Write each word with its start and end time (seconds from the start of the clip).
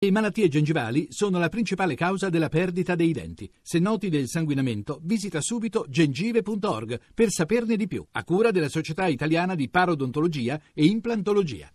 Le 0.00 0.12
malattie 0.12 0.46
gengivali 0.46 1.08
sono 1.10 1.40
la 1.40 1.48
principale 1.48 1.96
causa 1.96 2.28
della 2.28 2.48
perdita 2.48 2.94
dei 2.94 3.10
denti. 3.10 3.50
Se 3.60 3.80
noti 3.80 4.08
del 4.08 4.28
sanguinamento, 4.28 5.00
visita 5.02 5.40
subito 5.40 5.86
gengive.org 5.88 7.00
per 7.12 7.30
saperne 7.30 7.74
di 7.74 7.88
più, 7.88 8.06
a 8.12 8.22
cura 8.22 8.52
della 8.52 8.68
Società 8.68 9.08
Italiana 9.08 9.56
di 9.56 9.68
Parodontologia 9.68 10.60
e 10.72 10.84
Implantologia. 10.84 11.72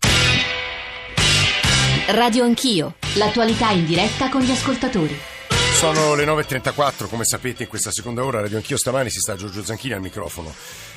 Radio 2.11 2.45
Anch'io, 2.45 2.95
l'attualità 3.17 3.71
in 3.71 3.85
diretta 3.85 4.29
con 4.29 4.39
gli 4.39 4.51
ascoltatori. 4.51 5.15
Sono 5.73 6.15
le 6.15 6.23
9.34, 6.23 7.09
come 7.09 7.25
sapete 7.25 7.63
in 7.63 7.69
questa 7.69 7.91
seconda 7.91 8.23
ora 8.23 8.39
Radio 8.39 8.55
Anch'io 8.55 8.77
stamani 8.77 9.09
si 9.09 9.19
sta 9.19 9.35
Giorgio 9.35 9.65
Zanchini 9.65 9.95
al 9.95 10.01
microfono. 10.01 10.53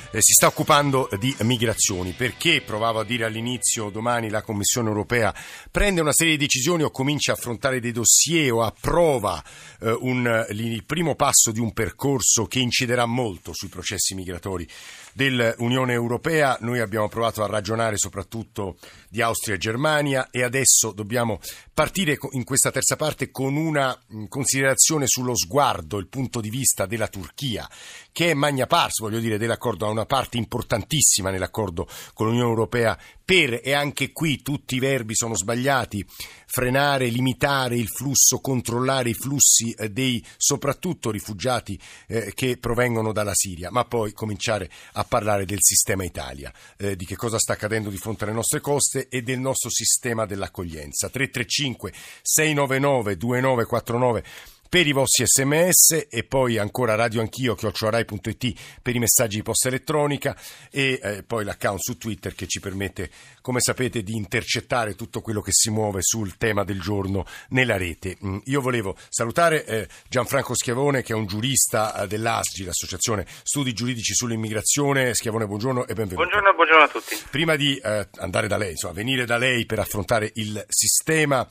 Eh, 0.09 0.21
si 0.21 0.31
sta 0.31 0.47
occupando 0.47 1.09
di 1.19 1.35
migrazioni 1.41 2.13
perché, 2.13 2.61
provavo 2.61 3.01
a 3.01 3.03
dire 3.03 3.25
all'inizio, 3.25 3.89
domani 3.89 4.29
la 4.29 4.41
Commissione 4.41 4.87
europea 4.87 5.35
prende 5.69 5.99
una 5.99 6.13
serie 6.13 6.37
di 6.37 6.45
decisioni 6.45 6.83
o 6.83 6.91
comincia 6.91 7.33
a 7.33 7.35
affrontare 7.35 7.81
dei 7.81 7.91
dossier 7.91 8.53
o 8.53 8.63
approva 8.63 9.43
eh, 9.81 9.91
un, 9.91 10.45
il 10.51 10.85
primo 10.85 11.15
passo 11.15 11.51
di 11.51 11.59
un 11.59 11.73
percorso 11.73 12.45
che 12.45 12.59
inciderà 12.59 13.05
molto 13.05 13.51
sui 13.51 13.67
processi 13.67 14.15
migratori 14.15 14.65
dell'Unione 15.11 15.93
Europea. 15.93 16.57
Noi 16.61 16.79
abbiamo 16.79 17.09
provato 17.09 17.43
a 17.43 17.47
ragionare 17.47 17.97
soprattutto 17.97 18.77
di 19.09 19.21
Austria 19.21 19.55
e 19.55 19.57
Germania 19.57 20.29
e 20.31 20.43
adesso 20.43 20.91
dobbiamo 20.91 21.39
partire 21.73 22.17
in 22.31 22.43
questa 22.43 22.71
terza 22.71 22.95
parte 22.95 23.29
con 23.29 23.55
una 23.55 23.99
considerazione 24.29 25.05
sullo 25.07 25.35
sguardo, 25.35 25.97
il 25.97 26.07
punto 26.07 26.39
di 26.39 26.49
vista 26.49 26.85
della 26.85 27.07
Turchia, 27.07 27.67
che 28.11 28.31
è 28.31 28.33
magna 28.33 28.67
pars, 28.67 28.99
voglio 28.99 29.19
dire, 29.19 29.37
dell'accordo, 29.37 29.85
ha 29.85 29.89
una 29.97 30.05
parte 30.05 30.37
importantissima 30.37 31.29
nell'accordo 31.29 31.87
con 32.13 32.27
l'Unione 32.27 32.49
Europea 32.49 32.97
per, 33.27 33.59
e 33.61 33.73
anche 33.73 34.13
qui 34.13 34.41
tutti 34.41 34.75
i 34.75 34.79
verbi 34.79 35.13
sono 35.13 35.35
sbagliati, 35.35 36.05
frenare, 36.45 37.07
limitare 37.07 37.75
il 37.75 37.89
flusso, 37.89 38.39
controllare 38.39 39.09
i 39.09 39.13
flussi 39.13 39.71
eh, 39.71 39.89
dei 39.89 40.23
soprattutto 40.37 41.11
rifugiati 41.11 41.77
eh, 42.07 42.31
che 42.33 42.55
provengono 42.57 43.11
dalla 43.11 43.33
Siria, 43.33 43.69
ma 43.69 43.83
poi 43.83 44.13
cominciare 44.13 44.69
a 44.93 45.03
parlare 45.03 45.43
del 45.43 45.61
sistema 45.61 46.05
Italia, 46.05 46.53
eh, 46.77 46.95
di 46.95 47.05
che 47.05 47.17
cosa 47.17 47.37
sta 47.37 47.53
accadendo 47.53 47.89
di 47.89 47.97
fronte 47.97 48.23
alle 48.23 48.33
nostre 48.33 48.61
coste 48.61 49.09
e 49.09 49.21
del 49.21 49.39
nostro 49.39 49.69
sistema 49.69 50.25
dell'accoglienza. 50.25 51.09
335 51.09 51.91
699 52.21 53.17
2949 53.17 54.23
per 54.69 54.85
i 54.85 54.91
vostri 54.91 55.25
sms 55.25 56.07
e 56.09 56.23
poi 56.23 56.57
ancora 56.57 56.95
radio 56.95 57.21
anch'io 57.21 57.55
chiocciorai.it 57.55 58.79
per 58.81 58.95
i 58.95 58.99
messaggi 58.99 59.37
di 59.37 59.43
posta 59.43 59.69
elettronica 59.69 60.35
e 60.69 60.99
eh, 61.01 61.23
poi 61.23 61.45
l'account 61.45 61.79
su 61.79 61.97
Twitter 61.97 62.35
che 62.35 62.47
ci 62.47 62.59
permette 62.59 63.09
come 63.41 63.59
sapete 63.61 64.03
di 64.03 64.15
intercettare 64.15 64.95
tutto 64.95 65.21
quello 65.21 65.41
che 65.41 65.51
si 65.53 65.69
muove 65.69 65.99
sul 66.01 66.37
tema 66.37 66.63
del 66.63 66.81
giorno 66.81 67.25
nella 67.49 67.77
rete. 67.77 68.17
Mm, 68.23 68.39
io 68.45 68.61
volevo 68.61 68.95
salutare 69.09 69.65
eh, 69.65 69.87
Gianfranco 70.09 70.53
Schiavone 70.53 71.01
che 71.01 71.13
è 71.13 71.15
un 71.15 71.27
giurista 71.27 72.01
eh, 72.01 72.07
dell'ASGI, 72.07 72.65
l'Associazione 72.65 73.25
Studi 73.43 73.73
Giuridici 73.73 74.13
sull'Immigrazione. 74.13 75.13
Schiavone 75.13 75.45
buongiorno 75.45 75.83
e 75.83 75.93
benvenuto. 75.93 76.15
Buongiorno, 76.15 76.53
buongiorno 76.53 76.83
a 76.83 76.87
tutti. 76.87 77.17
Prima 77.31 77.55
di 77.55 77.77
eh, 77.77 78.07
andare 78.17 78.47
da 78.47 78.57
lei, 78.57 78.71
insomma, 78.71 78.93
venire 78.93 79.25
da 79.25 79.37
lei 79.37 79.65
per 79.65 79.79
affrontare 79.79 80.31
il 80.35 80.63
sistema 80.67 81.47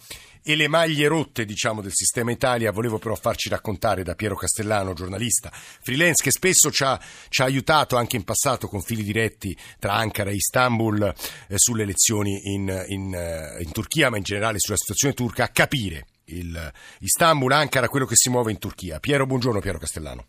e 0.48 0.54
le 0.54 0.68
maglie 0.68 1.08
rotte 1.08 1.44
diciamo, 1.44 1.82
del 1.82 1.90
sistema 1.92 2.30
Italia 2.30 2.70
volevo 2.70 2.98
però 2.98 3.16
farci 3.16 3.48
raccontare 3.48 4.04
da 4.04 4.14
Piero 4.14 4.36
Castellano, 4.36 4.92
giornalista 4.92 5.50
freelance 5.52 6.22
che 6.22 6.30
spesso 6.30 6.70
ci 6.70 6.84
ha, 6.84 7.00
ci 7.28 7.42
ha 7.42 7.46
aiutato 7.46 7.96
anche 7.96 8.14
in 8.14 8.22
passato 8.22 8.68
con 8.68 8.80
fili 8.80 9.02
diretti 9.02 9.56
tra 9.80 9.94
Ankara 9.94 10.30
e 10.30 10.34
Istanbul 10.34 11.02
eh, 11.02 11.58
sulle 11.58 11.82
elezioni 11.82 12.40
in, 12.44 12.84
in, 12.86 13.12
eh, 13.12 13.60
in 13.60 13.72
Turchia 13.72 14.08
ma 14.08 14.18
in 14.18 14.22
generale 14.22 14.60
sulla 14.60 14.76
situazione 14.76 15.14
turca 15.14 15.42
a 15.42 15.48
capire 15.48 16.06
il 16.26 16.72
Istanbul, 17.00 17.50
Ankara, 17.50 17.88
quello 17.88 18.06
che 18.06 18.16
si 18.16 18.30
muove 18.30 18.52
in 18.52 18.58
Turchia. 18.58 19.00
Piero, 19.00 19.26
buongiorno 19.26 19.60
Piero 19.60 19.78
Castellano. 19.78 20.24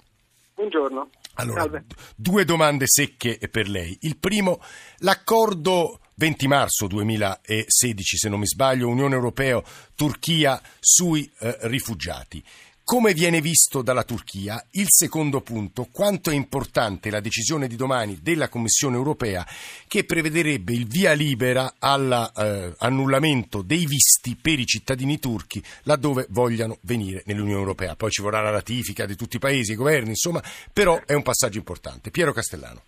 Buongiorno. 0.55 1.09
Allora, 1.35 1.61
Salve. 1.61 1.85
due 2.15 2.43
domande 2.43 2.85
secche 2.87 3.37
per 3.51 3.69
lei. 3.69 3.95
Il 4.01 4.17
primo, 4.17 4.59
l'accordo 4.97 5.99
20 6.19 6.47
marzo 6.47 6.87
2016, 6.87 8.17
se 8.17 8.27
non 8.27 8.39
mi 8.39 8.47
sbaglio, 8.47 8.87
Unione 8.87 9.13
Europea, 9.13 9.61
Turchia 9.93 10.59
sui 10.79 11.29
eh, 11.39 11.57
rifugiati. 11.61 12.43
Come 12.83 13.13
viene 13.13 13.39
visto 13.39 13.83
dalla 13.83 14.03
Turchia? 14.03 14.65
Il 14.71 14.87
secondo 14.87 15.41
punto, 15.41 15.87
quanto 15.91 16.31
è 16.31 16.33
importante 16.33 17.11
la 17.11 17.19
decisione 17.19 17.67
di 17.67 17.75
domani 17.75 18.17
della 18.23 18.49
Commissione 18.49 18.95
europea 18.95 19.45
che 19.87 20.05
prevederebbe 20.05 20.73
il 20.73 20.87
via 20.87 21.13
libera 21.13 21.75
all'annullamento 21.77 23.59
eh, 23.59 23.63
dei 23.65 23.85
visti 23.85 24.35
per 24.41 24.57
i 24.57 24.65
cittadini 24.65 25.19
turchi 25.19 25.61
laddove 25.83 26.25
vogliano 26.29 26.79
venire 26.81 27.21
nell'Unione 27.27 27.59
Europea. 27.59 27.95
Poi 27.95 28.09
ci 28.09 28.23
vorrà 28.23 28.41
la 28.41 28.49
ratifica 28.49 29.05
di 29.05 29.15
tutti 29.15 29.35
i 29.35 29.39
paesi, 29.39 29.73
i 29.73 29.75
governi, 29.75 30.09
insomma, 30.09 30.41
però 30.73 30.99
è 31.05 31.13
un 31.13 31.21
passaggio 31.21 31.59
importante. 31.59 32.09
Piero 32.09 32.33
Castellano. 32.33 32.81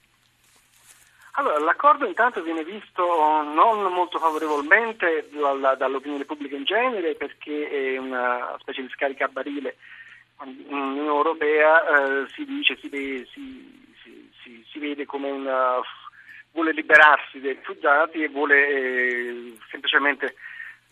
Allora, 1.40 1.58
l'accordo 1.60 2.06
intanto 2.06 2.44
viene 2.44 2.66
visto 2.66 3.02
non 3.44 3.94
molto 3.94 4.20
favorevolmente 4.20 5.30
dall'opinione 5.78 6.26
pubblica 6.26 6.58
in 6.58 6.66
genere 6.66 7.16
perché 7.16 7.70
è 7.70 7.98
una 7.98 8.58
specie 8.60 8.82
di 8.82 8.90
scarica 8.90 9.24
a 9.24 9.30
barile. 9.30 9.78
L'Unione 10.68 11.08
Europea 11.08 11.82
eh, 11.82 12.28
si 12.36 12.44
dice, 12.44 12.78
si, 12.82 12.90
si, 13.32 14.30
si, 14.44 14.66
si, 14.70 14.80
vede 14.80 15.06
come 15.06 15.32
una 15.32 15.80
vuole 16.52 16.74
liberarsi 16.74 17.40
dei 17.40 17.54
rifugiati 17.54 18.22
e 18.22 18.28
vuole 18.28 18.68
eh, 18.68 19.58
semplicemente 19.72 20.36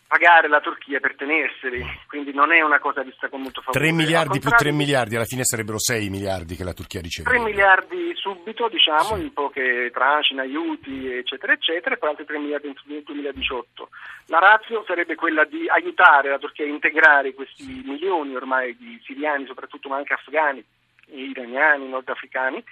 pagare 0.08 0.48
la 0.48 0.62
Turchia 0.62 1.00
per 1.00 1.16
tenerseli, 1.16 1.84
quindi 2.08 2.34
non 2.34 2.54
è 2.54 2.62
una 2.62 2.80
cosa 2.80 3.04
vista 3.04 3.28
con 3.28 3.42
molto 3.42 3.62
favore. 3.62 3.84
3 3.84 3.92
miliardi 3.92 4.40
più 4.40 4.50
3 4.50 4.72
miliardi, 4.72 5.16
alla 5.16 5.26
fine 5.26 5.44
sarebbero 5.44 5.78
6 5.78 6.10
miliardi 6.10 6.56
che 6.56 6.64
la 6.64 6.74
Turchia 6.74 7.02
riceve. 7.02 7.30
3 7.30 7.40
miliardi 7.40 8.12
subito, 8.16 8.70
diciamo, 8.70 9.16
sì. 9.16 9.22
in 9.22 9.34
poche 9.34 9.92
tranche, 9.94 10.34
in 10.34 10.40
aiuti, 10.40 11.12
eccetera, 11.12 11.52
eccetera, 11.52 11.96
e 11.96 11.98
poi 11.98 12.10
altri 12.10 12.26
3 12.26 12.40
miliardi 12.40 12.74
nel 12.86 13.04
2018. 13.04 13.90
La 14.28 14.40
razza 14.40 14.82
sarebbe 14.88 15.16
quella 15.16 15.44
di 15.44 15.68
aiutare 15.68 16.30
la 16.30 16.40
Turchia 16.40 16.66
a 16.66 16.70
integrare 16.70 17.34
questi 17.34 17.84
milioni 17.86 18.34
ormai 18.34 18.76
di 18.78 19.00
siriani, 19.04 19.46
soprattutto 19.46 19.90
ma 19.90 19.98
anche 19.98 20.14
afghani, 20.14 20.64
iraniani, 21.08 21.90
nordafricani, 21.90 22.64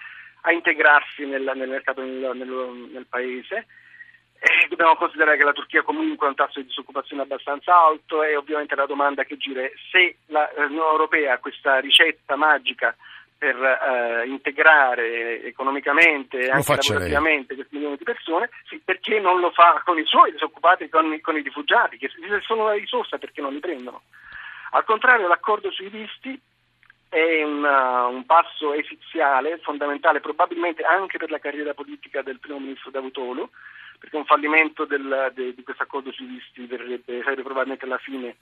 a 0.41 0.51
integrarsi 0.53 1.25
nel, 1.25 1.51
nel 1.55 1.69
mercato 1.69 2.01
nel, 2.01 2.31
nel, 2.33 2.89
nel 2.93 3.05
paese 3.09 3.65
eh, 4.39 4.67
dobbiamo 4.69 4.95
considerare 4.95 5.37
che 5.37 5.43
la 5.43 5.53
Turchia 5.53 5.81
comunque 5.81 6.27
ha 6.27 6.29
un 6.29 6.35
tasso 6.35 6.59
di 6.59 6.67
disoccupazione 6.67 7.23
abbastanza 7.23 7.75
alto 7.75 8.23
e 8.23 8.35
ovviamente 8.35 8.75
la 8.75 8.85
domanda 8.85 9.23
che 9.23 9.37
gira 9.37 9.61
è 9.61 9.71
se 9.91 10.17
l'Unione 10.27 10.91
Europea 10.91 11.33
ha 11.33 11.39
questa 11.39 11.79
ricetta 11.79 12.35
magica 12.35 12.95
per 13.37 13.55
eh, 13.55 14.27
integrare 14.27 15.43
economicamente 15.43 16.39
e 16.39 16.49
anche 16.49 16.75
lavorativamente 16.75 17.55
questi 17.55 17.75
milioni 17.75 17.97
di 17.97 18.03
persone, 18.03 18.49
sì, 18.67 18.81
perché 18.83 19.19
non 19.19 19.39
lo 19.39 19.51
fa 19.51 19.81
con 19.83 19.99
i 19.99 20.05
suoi 20.05 20.31
disoccupati, 20.31 20.89
con, 20.89 21.19
con 21.21 21.37
i 21.37 21.41
rifugiati, 21.41 21.97
che 21.97 22.09
sono 22.45 22.63
una 22.63 22.73
risorsa 22.73 23.17
perché 23.17 23.41
non 23.41 23.53
li 23.53 23.59
prendono. 23.59 24.03
Al 24.71 24.83
contrario, 24.83 25.27
l'accordo 25.27 25.71
sui 25.71 25.89
visti 25.89 26.39
è 27.09 27.43
una, 27.43 28.07
un 28.07 28.25
passo 28.25 28.73
esiziale, 28.73 29.59
fondamentale, 29.59 30.19
probabilmente 30.21 30.83
anche 30.83 31.17
per 31.17 31.29
la 31.29 31.39
carriera 31.39 31.73
politica 31.73 32.21
del 32.21 32.39
primo 32.39 32.59
ministro 32.59 32.91
Davutoglu, 32.91 33.49
perché 33.99 34.15
un 34.15 34.25
fallimento 34.25 34.85
del, 34.85 35.31
de, 35.33 35.53
di 35.53 35.63
questo 35.63 35.83
accordo 35.83 36.11
sui 36.11 36.25
visti 36.25 36.65
verrebbe, 36.65 37.21
sarebbe 37.23 37.43
probabilmente 37.43 37.85
la 37.85 37.97
fine 37.97 38.37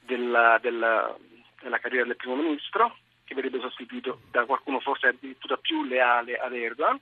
della, 0.00 0.58
della, 0.60 1.14
della, 1.60 1.78
carriera 1.78 2.06
del 2.06 2.16
primo 2.16 2.36
ministro, 2.36 2.96
che 3.24 3.34
verrebbe 3.34 3.60
sostituito 3.60 4.20
da 4.30 4.44
qualcuno 4.44 4.80
forse 4.80 5.08
addirittura 5.08 5.56
più 5.56 5.84
leale 5.84 6.36
ad 6.36 6.54
Erdogan, 6.54 6.98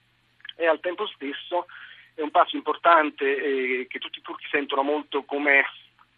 e 0.56 0.66
al 0.66 0.80
tempo 0.80 1.06
stesso 1.06 1.66
è 2.14 2.20
un 2.20 2.30
passo 2.30 2.56
importante 2.56 3.24
eh, 3.24 3.86
che 3.88 3.98
tutti 3.98 4.18
i 4.18 4.22
turchi 4.22 4.46
sentono 4.50 4.82
molto 4.82 5.22
come 5.22 5.64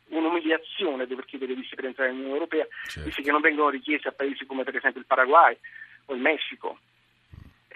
un'umiliazione 0.09 1.07
dover 1.07 1.25
chiedere 1.25 1.55
visti 1.55 1.75
per 1.75 1.87
entrare 1.87 2.11
nell'Unione 2.11 2.39
Europea, 2.39 2.67
certo. 2.85 3.05
visti 3.05 3.23
che 3.23 3.31
non 3.31 3.41
vengono 3.41 3.71
richiesti 3.71 4.09
a 4.09 4.13
paesi 4.13 4.45
come 4.45 4.65
per 4.65 4.77
esempio 4.77 5.01
il 5.01 5.07
Paraguay 5.07 5.57
o 6.07 6.15
il 6.15 6.21
Messico 6.21 6.79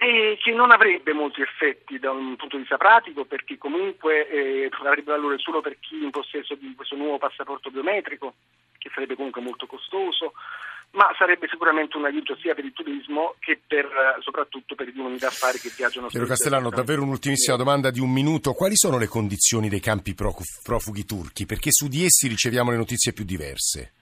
e 0.01 0.37
che 0.41 0.53
non 0.53 0.71
avrebbe 0.71 1.11
molti 1.11 1.41
effetti 1.41 1.99
da 1.99 2.11
un 2.11 2.37
punto 2.37 2.55
di 2.55 2.61
vista 2.61 2.77
pratico 2.77 3.25
perché 3.25 3.57
comunque 3.57 4.29
eh, 4.29 4.69
avrebbe 4.85 5.11
valore 5.11 5.37
solo 5.39 5.59
per 5.59 5.77
chi 5.81 5.99
è 5.99 6.05
in 6.05 6.09
possesso 6.09 6.55
di 6.55 6.73
questo 6.73 6.95
nuovo 6.95 7.17
passaporto 7.17 7.69
biometrico 7.69 8.33
che 8.77 8.89
sarebbe 8.93 9.15
comunque 9.15 9.41
molto 9.41 9.67
costoso 9.67 10.31
ma 10.91 11.13
sarebbe 11.17 11.47
sicuramente 11.49 11.97
un 11.97 12.05
aiuto 12.05 12.37
sia 12.37 12.55
per 12.55 12.63
il 12.63 12.71
turismo 12.71 13.35
che 13.39 13.59
per, 13.67 13.85
eh, 13.85 14.21
soprattutto 14.21 14.73
per 14.73 14.87
gli 14.87 14.97
uomini 14.97 15.17
d'affari 15.17 15.59
che 15.59 15.69
viaggiano. 15.75 16.07
Piero 16.07 16.25
Castellano, 16.25 16.69
davvero 16.69 17.03
un'ultimissima 17.03 17.57
domanda 17.57 17.91
di 17.91 17.99
un 17.99 18.09
minuto. 18.09 18.53
Quali 18.53 18.75
sono 18.75 18.97
le 18.97 19.07
condizioni 19.07 19.69
dei 19.69 19.81
campi 19.81 20.15
profughi 20.15 21.05
turchi? 21.05 21.45
Perché 21.45 21.71
su 21.71 21.87
di 21.87 22.05
essi 22.05 22.27
riceviamo 22.27 22.71
le 22.71 22.77
notizie 22.77 23.13
più 23.13 23.23
diverse. 23.23 23.98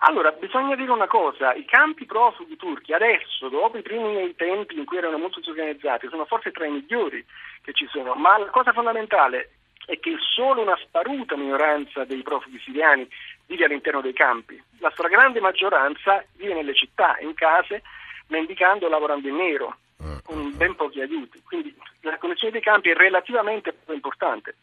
Allora, 0.00 0.30
bisogna 0.32 0.76
dire 0.76 0.90
una 0.90 1.06
cosa, 1.06 1.54
i 1.54 1.64
campi 1.64 2.04
profughi 2.04 2.56
turchi 2.56 2.92
adesso, 2.92 3.48
dopo 3.48 3.78
i 3.78 3.82
primi 3.82 4.34
tempi 4.36 4.76
in 4.76 4.84
cui 4.84 4.98
erano 4.98 5.16
molto 5.16 5.38
disorganizzati, 5.38 6.08
sono 6.08 6.26
forse 6.26 6.52
tra 6.52 6.66
i 6.66 6.70
migliori 6.70 7.24
che 7.62 7.72
ci 7.72 7.86
sono, 7.90 8.14
ma 8.14 8.36
la 8.36 8.50
cosa 8.50 8.72
fondamentale 8.72 9.52
è 9.86 9.98
che 9.98 10.16
solo 10.18 10.60
una 10.62 10.76
sparuta 10.82 11.36
minoranza 11.36 12.04
dei 12.04 12.22
profughi 12.22 12.58
siriani 12.58 13.08
vive 13.46 13.64
all'interno 13.64 14.02
dei 14.02 14.12
campi. 14.12 14.62
La 14.80 14.90
stragrande 14.90 15.40
maggioranza 15.40 16.22
vive 16.36 16.54
nelle 16.54 16.74
città, 16.74 17.16
in 17.20 17.32
case, 17.34 17.82
mendicando 18.26 18.86
o 18.86 18.88
lavorando 18.90 19.28
in 19.28 19.36
nero, 19.36 19.76
eh, 19.98 20.20
con 20.24 20.54
ben 20.56 20.74
pochi 20.74 21.00
aiuti. 21.00 21.40
Quindi 21.42 21.74
la 22.00 22.18
condizione 22.18 22.52
dei 22.52 22.62
campi 22.62 22.90
è 22.90 22.94
relativamente 22.94 23.74
importante. 23.88 24.56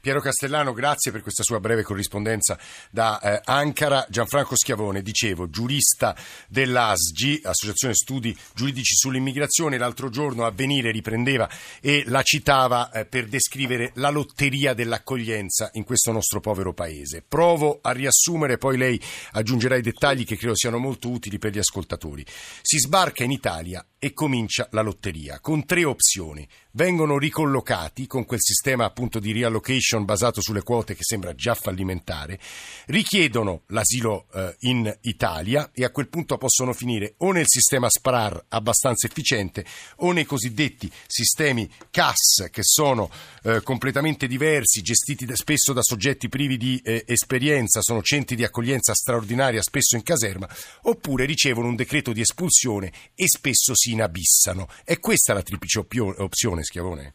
Piero 0.00 0.20
Castellano, 0.20 0.72
grazie 0.72 1.10
per 1.12 1.22
questa 1.22 1.42
sua 1.42 1.60
breve 1.60 1.82
corrispondenza 1.82 2.58
da 2.90 3.20
eh, 3.20 3.40
Ankara. 3.44 4.06
Gianfranco 4.08 4.56
Schiavone, 4.56 5.02
dicevo, 5.02 5.48
giurista 5.50 6.16
dell'ASGI, 6.48 7.40
Associazione 7.44 7.94
Studi 7.94 8.36
Giuridici 8.54 8.94
sull'Immigrazione, 8.94 9.78
l'altro 9.78 10.08
giorno 10.08 10.44
a 10.44 10.50
venire 10.50 10.90
riprendeva 10.90 11.48
e 11.80 12.04
la 12.06 12.22
citava 12.22 12.90
eh, 12.90 13.04
per 13.06 13.26
descrivere 13.26 13.92
la 13.94 14.10
lotteria 14.10 14.74
dell'accoglienza 14.74 15.70
in 15.74 15.84
questo 15.84 16.12
nostro 16.12 16.40
povero 16.40 16.72
paese. 16.72 17.24
Provo 17.26 17.78
a 17.82 17.92
riassumere, 17.92 18.58
poi 18.58 18.76
lei 18.76 19.00
aggiungerà 19.32 19.76
i 19.76 19.82
dettagli 19.82 20.24
che 20.24 20.36
credo 20.36 20.56
siano 20.56 20.78
molto 20.78 21.10
utili 21.10 21.38
per 21.38 21.52
gli 21.52 21.58
ascoltatori. 21.58 22.24
Si 22.62 22.78
sbarca 22.78 23.24
in 23.24 23.30
Italia 23.30 23.84
e 23.98 24.12
comincia 24.12 24.68
la 24.70 24.82
lotteria 24.82 25.40
con 25.40 25.64
tre 25.64 25.84
opzioni. 25.84 26.46
Vengono 26.72 27.18
ricollocati 27.18 28.06
con 28.06 28.24
quel 28.24 28.40
sistema 28.40 28.84
appunto 28.84 29.18
di 29.18 29.32
reallocation 29.32 30.04
basato 30.04 30.40
sulle 30.40 30.62
quote 30.62 30.94
che 30.94 31.02
sembra 31.02 31.34
già 31.34 31.54
fallimentare, 31.54 32.38
richiedono 32.86 33.62
l'asilo 33.68 34.26
eh, 34.32 34.54
in 34.60 34.96
Italia 35.02 35.70
e 35.74 35.82
a 35.82 35.90
quel 35.90 36.08
punto 36.08 36.38
possono 36.38 36.72
finire 36.72 37.14
o 37.18 37.32
nel 37.32 37.46
sistema 37.48 37.88
SPRAR 37.90 38.44
abbastanza 38.50 39.08
efficiente 39.08 39.64
o 39.96 40.12
nei 40.12 40.24
cosiddetti 40.24 40.88
sistemi 41.06 41.68
CAS 41.90 42.48
che 42.52 42.62
sono 42.62 43.10
eh, 43.42 43.60
completamente 43.62 44.28
diversi, 44.28 44.82
gestiti 44.82 45.24
da, 45.26 45.34
spesso 45.34 45.72
da 45.72 45.82
soggetti 45.82 46.28
privi 46.28 46.56
di 46.56 46.80
eh, 46.84 47.02
esperienza, 47.06 47.80
sono 47.82 48.02
centri 48.02 48.36
di 48.36 48.44
accoglienza 48.44 48.94
straordinaria 48.94 49.62
spesso 49.62 49.96
in 49.96 50.04
caserma, 50.04 50.48
oppure 50.82 51.24
ricevono 51.24 51.66
un 51.66 51.74
decreto 51.74 52.12
di 52.12 52.20
espulsione 52.20 52.92
e 53.16 53.26
spesso 53.26 53.74
si 53.74 53.87
inabissano. 53.92 54.66
È 54.84 54.98
questa 54.98 55.34
la 55.34 55.42
triplice 55.42 55.78
opzione, 55.78 56.62
Schiavone? 56.62 57.14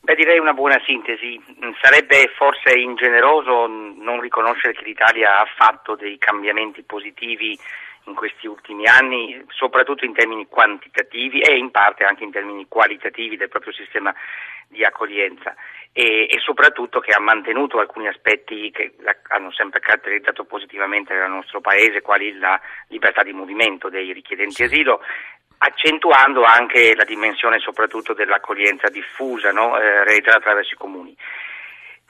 Beh, 0.00 0.16
direi 0.16 0.38
una 0.38 0.52
buona 0.52 0.82
sintesi. 0.84 1.40
Sarebbe 1.80 2.32
forse 2.36 2.76
ingeneroso 2.76 3.66
non 3.68 4.20
riconoscere 4.20 4.72
che 4.72 4.82
l'Italia 4.84 5.38
ha 5.38 5.46
fatto 5.56 5.94
dei 5.94 6.18
cambiamenti 6.18 6.82
positivi 6.82 7.56
in 8.04 8.14
questi 8.14 8.46
ultimi 8.46 8.86
anni, 8.86 9.44
soprattutto 9.48 10.04
in 10.04 10.14
termini 10.14 10.46
quantitativi 10.48 11.40
e 11.40 11.56
in 11.56 11.70
parte 11.70 12.04
anche 12.04 12.24
in 12.24 12.32
termini 12.32 12.66
qualitativi 12.68 13.36
del 13.36 13.48
proprio 13.48 13.72
sistema 13.72 14.14
di 14.68 14.84
accoglienza 14.84 15.54
e, 15.92 16.26
e 16.28 16.38
soprattutto 16.40 17.00
che 17.00 17.12
ha 17.12 17.20
mantenuto 17.20 17.78
alcuni 17.78 18.08
aspetti 18.08 18.70
che 18.70 18.94
hanno 19.28 19.52
sempre 19.52 19.80
caratterizzato 19.80 20.44
positivamente 20.44 21.12
il 21.12 21.28
nostro 21.28 21.60
Paese, 21.60 22.00
quali 22.00 22.36
la 22.38 22.58
libertà 22.88 23.22
di 23.22 23.32
movimento 23.32 23.90
dei 23.90 24.12
richiedenti 24.12 24.64
asilo, 24.64 25.00
accentuando 25.58 26.42
anche 26.42 26.94
la 26.96 27.04
dimensione 27.04 27.58
soprattutto 27.60 28.14
dell'accoglienza 28.14 28.88
diffusa 28.88 29.52
no? 29.52 29.78
eh, 29.78 30.04
realizzata 30.04 30.38
attraverso 30.38 30.74
i 30.74 30.78
comuni. 30.78 31.16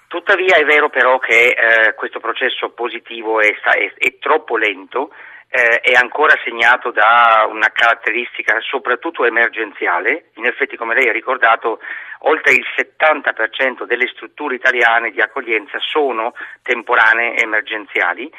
Tuttavia 0.07 0.57
è 0.57 0.65
vero 0.65 0.89
però 0.89 1.19
che 1.19 1.49
eh, 1.49 1.95
questo 1.95 2.21
processo 2.21 2.71
positivo 2.71 3.41
è, 3.41 3.49
è, 3.49 3.93
è 3.97 4.19
troppo 4.19 4.57
lento, 4.57 5.11
eh, 5.55 5.81
è 5.81 5.93
ancora 5.93 6.35
segnato 6.43 6.91
da 6.91 7.47
una 7.47 7.69
caratteristica 7.71 8.59
soprattutto 8.61 9.27
emergenziale. 9.27 10.31
In 10.37 10.47
effetti, 10.47 10.79
come 10.79 10.95
lei 10.95 11.09
ha 11.09 11.13
ricordato, 11.13 11.79
oltre 12.21 12.55
il 12.55 12.65
70% 12.75 13.85
delle 13.85 14.09
strutture 14.09 14.55
italiane 14.55 15.11
di 15.11 15.21
accoglienza 15.21 15.79
sono 15.79 16.33
temporanee 16.63 17.37
emergenziali 17.37 18.33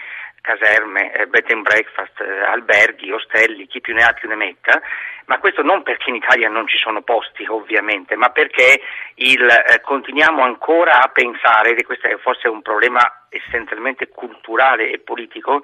caserme, 0.44 1.14
eh, 1.14 1.28
bed 1.28 1.50
and 1.52 1.62
breakfast, 1.62 2.20
eh, 2.20 2.42
alberghi, 2.42 3.10
ostelli, 3.14 3.66
chi 3.66 3.80
più 3.80 3.94
ne 3.94 4.04
ha 4.04 4.12
più 4.12 4.28
ne 4.28 4.36
metta, 4.36 4.82
ma 5.28 5.40
questo 5.40 5.62
non 5.62 5.84
perché 5.84 6.10
in 6.10 6.18
Italia 6.18 6.50
non 6.50 6.68
ci 6.68 6.78
sono 6.78 7.02
posti 7.02 7.46
ovviamente, 7.48 8.18
ma 8.18 8.28
perché 8.28 8.82
il, 9.16 9.48
eh, 9.48 9.80
continuiamo 9.80 10.44
ancora 10.44 11.02
a 11.02 11.08
pensare, 11.08 11.74
e 11.74 11.84
questo 11.84 12.10
è 12.10 12.18
forse 12.18 12.50
un 12.50 12.62
problema 12.62 13.00
essenzialmente 13.30 14.10
culturale 14.10 14.92
e 14.92 15.00
politico, 15.00 15.64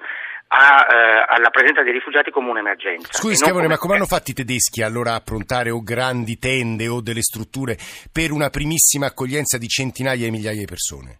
a, 0.52 0.86
eh, 0.90 1.24
alla 1.28 1.50
presenza 1.50 1.82
dei 1.82 1.92
rifugiati 1.92 2.30
come 2.30 2.50
un'emergenza. 2.50 3.12
Scusi 3.12 3.36
Schiavone, 3.36 3.62
come... 3.62 3.74
ma 3.74 3.78
come 3.78 3.94
hanno 3.94 4.06
fatto 4.06 4.30
i 4.30 4.34
tedeschi 4.34 4.82
allora 4.82 5.12
a 5.12 5.16
approntare 5.16 5.70
o 5.70 5.82
grandi 5.82 6.38
tende 6.38 6.88
o 6.88 7.00
delle 7.00 7.22
strutture 7.22 7.78
per 8.10 8.32
una 8.32 8.50
primissima 8.50 9.06
accoglienza 9.06 9.58
di 9.58 9.68
centinaia 9.68 10.26
e 10.26 10.30
migliaia 10.30 10.58
di 10.58 10.66
persone? 10.66 11.18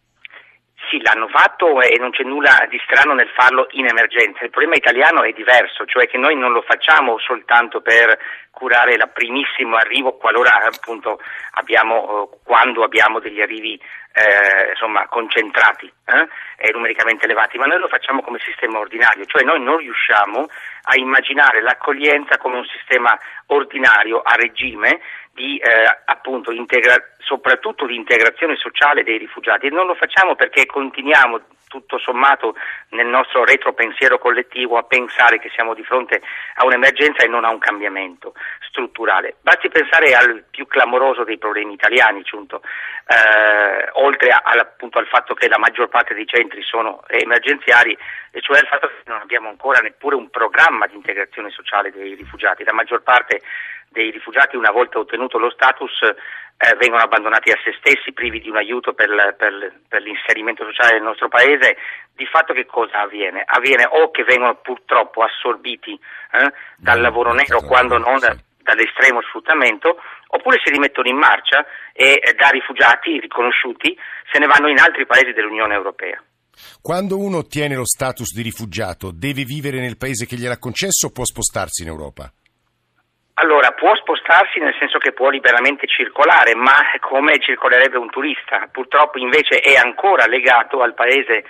Sì, 0.91 1.01
l'hanno 1.03 1.29
fatto 1.29 1.81
e 1.83 1.97
non 2.01 2.11
c'è 2.11 2.25
nulla 2.25 2.67
di 2.69 2.77
strano 2.85 3.15
nel 3.15 3.29
farlo 3.29 3.69
in 3.79 3.87
emergenza. 3.87 4.43
Il 4.43 4.51
problema 4.51 4.75
italiano 4.75 5.23
è 5.23 5.31
diverso, 5.31 5.87
cioè 5.87 6.09
che 6.09 6.19
noi 6.19 6.35
non 6.35 6.51
lo 6.51 6.63
facciamo 6.63 7.17
soltanto 7.21 7.81
per 7.81 8.19
curare 8.51 8.95
il 8.95 9.11
primissimo 9.15 9.77
arrivo 9.77 10.17
qualora 10.17 10.53
appunto 10.65 11.21
abbiamo, 11.53 12.25
eh, 12.33 12.39
quando 12.43 12.83
abbiamo 12.83 13.21
degli 13.21 13.41
arrivi 13.41 13.81
eh, 14.13 14.71
insomma, 14.71 15.07
concentrati 15.07 15.87
eh, 15.87 16.29
e 16.57 16.73
numericamente 16.73 17.25
elevati, 17.25 17.57
ma 17.57 17.67
noi 17.67 17.79
lo 17.79 17.87
facciamo 17.87 18.21
come 18.23 18.41
sistema 18.41 18.81
ordinario, 18.81 19.25
cioè 19.27 19.45
noi 19.45 19.63
non 19.63 19.77
riusciamo 19.77 20.49
a 20.83 20.97
immaginare 20.97 21.63
l'accoglienza 21.63 22.37
come 22.39 22.57
un 22.57 22.67
sistema 22.67 23.17
ordinario 23.47 24.23
a 24.23 24.35
regime 24.35 25.01
di 25.33 25.59
eh, 25.59 25.69
appunto 26.05 26.51
integra- 26.53 27.15
soprattutto 27.19 27.87
di 27.87 27.95
integrazione 27.95 28.57
sociale 28.57 29.03
dei 29.03 29.19
rifugiati. 29.19 29.67
E 29.67 29.71
non 29.71 29.87
lo 29.87 29.95
facciamo 29.95 30.35
perché 30.35 30.67
continuiamo 30.67 31.41
tutto 31.71 31.99
sommato 31.99 32.57
nel 32.91 33.07
nostro 33.07 33.45
retropensiero 33.45 34.19
collettivo 34.19 34.77
a 34.77 34.83
pensare 34.83 35.39
che 35.39 35.51
siamo 35.55 35.73
di 35.73 35.85
fronte 35.85 36.21
a 36.57 36.65
un'emergenza 36.65 37.23
e 37.25 37.29
non 37.29 37.45
a 37.45 37.51
un 37.51 37.61
cambiamento 37.61 38.35
strutturale. 38.69 39.37
Basti 39.41 39.69
pensare 39.69 40.13
al 40.15 40.45
più 40.51 40.67
clamoroso 40.67 41.23
dei 41.23 41.39
problemi 41.39 41.75
italiani, 41.75 42.23
eh, 42.23 43.89
oltre 43.93 44.31
a, 44.31 44.43
appunto, 44.43 44.99
al 44.99 45.07
fatto 45.07 45.35
che 45.35 45.49
la 45.49 45.59
maggior 45.59 45.89
parte 45.89 46.13
dei 46.13 46.27
centri 46.27 46.61
sono 46.63 47.03
emergenziali, 47.07 47.97
e 48.33 48.41
cioè 48.41 48.59
al 48.59 48.67
fatto 48.67 48.89
che 48.89 49.03
non 49.07 49.21
abbiamo 49.21 49.49
ancora 49.49 49.81
neppure 49.81 50.17
un 50.17 50.29
programma 50.29 50.89
di 50.89 50.97
integrazione 50.97 51.51
sociale 51.51 51.93
dei 51.93 52.15
rifugiati. 52.15 52.65
La 52.65 52.73
maggior 52.73 53.03
parte 53.03 53.43
dei 53.89 54.11
rifugiati, 54.11 54.57
una 54.57 54.73
volta 54.73 54.99
ottenuto 54.99 55.39
lo 55.39 55.51
status, 55.51 56.01
eh, 56.61 56.77
vengono 56.77 57.03
abbandonati 57.03 57.51
a 57.51 57.59
se 57.65 57.73
stessi, 57.81 58.13
privi 58.13 58.39
di 58.39 58.51
un 58.51 58.57
aiuto 58.57 58.93
per, 58.93 59.09
per, 59.39 59.81
per, 59.89 60.03
l'inserimento 60.03 60.63
sociale 60.67 60.99
del 60.99 61.03
nostro 61.03 61.29
paese, 61.29 61.79
di 62.13 62.27
fatto 62.27 62.53
che 62.53 62.67
cosa 62.67 63.01
avviene? 63.01 63.43
Avviene 63.47 63.89
o 63.89 64.11
che 64.11 64.25
vengono 64.25 64.57
purtroppo 64.57 65.23
assorbiti 65.23 65.99
eh, 66.33 66.53
dal 66.77 67.01
lavoro 67.01 67.33
nero, 67.33 67.63
quando 67.63 67.97
non 67.97 68.21
dall'estremo 68.21 69.23
sfruttamento, 69.23 69.97
oppure 70.29 70.61
si 70.63 70.71
rimettono 70.71 71.09
in 71.09 71.17
marcia 71.17 71.65
e 71.95 72.21
eh, 72.21 72.35
da 72.35 72.51
rifugiati 72.51 73.19
riconosciuti 73.19 73.97
se 74.31 74.39
ne 74.39 74.47
vanno 74.47 74.69
in 74.69 74.79
altri 74.79 75.07
paesi 75.07 75.33
dell'Unione 75.33 75.73
Europea. 75.73 76.23
Quando 76.83 77.17
uno 77.17 77.39
ottiene 77.39 77.75
lo 77.75 77.87
status 77.87 78.35
di 78.35 78.43
rifugiato, 78.43 79.13
deve 79.13 79.45
vivere 79.45 79.81
nel 79.81 79.97
paese 79.97 80.27
che 80.27 80.37
gliel'ha 80.37 80.59
concesso 80.59 81.07
o 81.07 81.11
può 81.11 81.25
spostarsi 81.25 81.85
in 81.85 81.89
Europa? 81.89 82.31
Allora, 83.41 83.73
può 83.73 83.95
spostarsi 83.97 84.59
nel 84.59 84.77
senso 84.79 84.99
che 84.99 85.13
può 85.13 85.31
liberamente 85.31 85.87
circolare, 85.87 86.55
ma 86.55 86.77
come 87.01 87.39
circolerebbe 87.41 87.97
un 87.97 88.11
turista. 88.11 88.69
Purtroppo 88.71 89.17
invece 89.19 89.61
è 89.61 89.77
ancora 89.77 90.27
legato 90.27 90.83
al 90.83 90.93
paese 90.93 91.45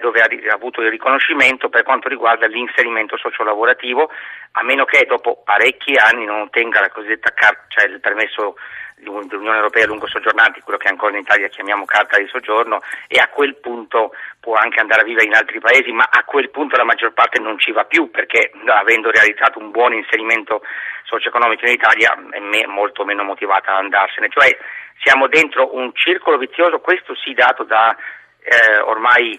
dove 0.00 0.20
ha 0.20 0.52
avuto 0.52 0.82
il 0.82 0.90
riconoscimento 0.90 1.68
per 1.68 1.84
quanto 1.84 2.08
riguarda 2.08 2.46
l'inserimento 2.46 3.16
sociolavorativo, 3.16 4.10
a 4.52 4.64
meno 4.64 4.84
che 4.84 5.06
dopo 5.06 5.40
parecchi 5.44 5.94
anni 5.96 6.26
non 6.26 6.40
ottenga 6.40 6.80
la 6.80 6.90
cosiddetta 6.90 7.30
carta, 7.32 7.64
cioè 7.68 7.88
il 7.88 8.00
permesso 8.00 8.56
dell'Unione 9.02 9.56
Europea 9.56 9.86
lungo 9.86 10.06
soggiornanti, 10.06 10.60
quello 10.60 10.78
che 10.78 10.88
ancora 10.88 11.12
in 11.12 11.22
Italia 11.22 11.48
chiamiamo 11.48 11.84
carta 11.84 12.18
di 12.18 12.26
soggiorno, 12.28 12.80
e 13.08 13.18
a 13.18 13.28
quel 13.28 13.56
punto 13.56 14.12
può 14.40 14.54
anche 14.54 14.80
andare 14.80 15.02
a 15.02 15.04
vivere 15.04 15.26
in 15.26 15.34
altri 15.34 15.60
paesi, 15.60 15.90
ma 15.92 16.08
a 16.10 16.24
quel 16.24 16.50
punto 16.50 16.76
la 16.76 16.84
maggior 16.84 17.12
parte 17.12 17.40
non 17.40 17.58
ci 17.58 17.72
va 17.72 17.84
più 17.84 18.10
perché 18.10 18.52
avendo 18.66 19.10
realizzato 19.10 19.58
un 19.58 19.70
buon 19.70 19.92
inserimento 19.92 20.62
socio-economico 21.04 21.66
in 21.66 21.72
Italia 21.72 22.16
è 22.30 22.66
molto 22.66 23.04
meno 23.04 23.22
motivata 23.22 23.72
ad 23.72 23.84
andarsene. 23.84 24.28
Cioè 24.30 24.56
siamo 25.02 25.26
dentro 25.26 25.74
un 25.74 25.90
circolo 25.94 26.38
vizioso, 26.38 26.80
questo 26.80 27.14
sì 27.14 27.34
dato 27.34 27.64
da 27.64 27.94
eh, 28.42 28.80
ormai 28.80 29.38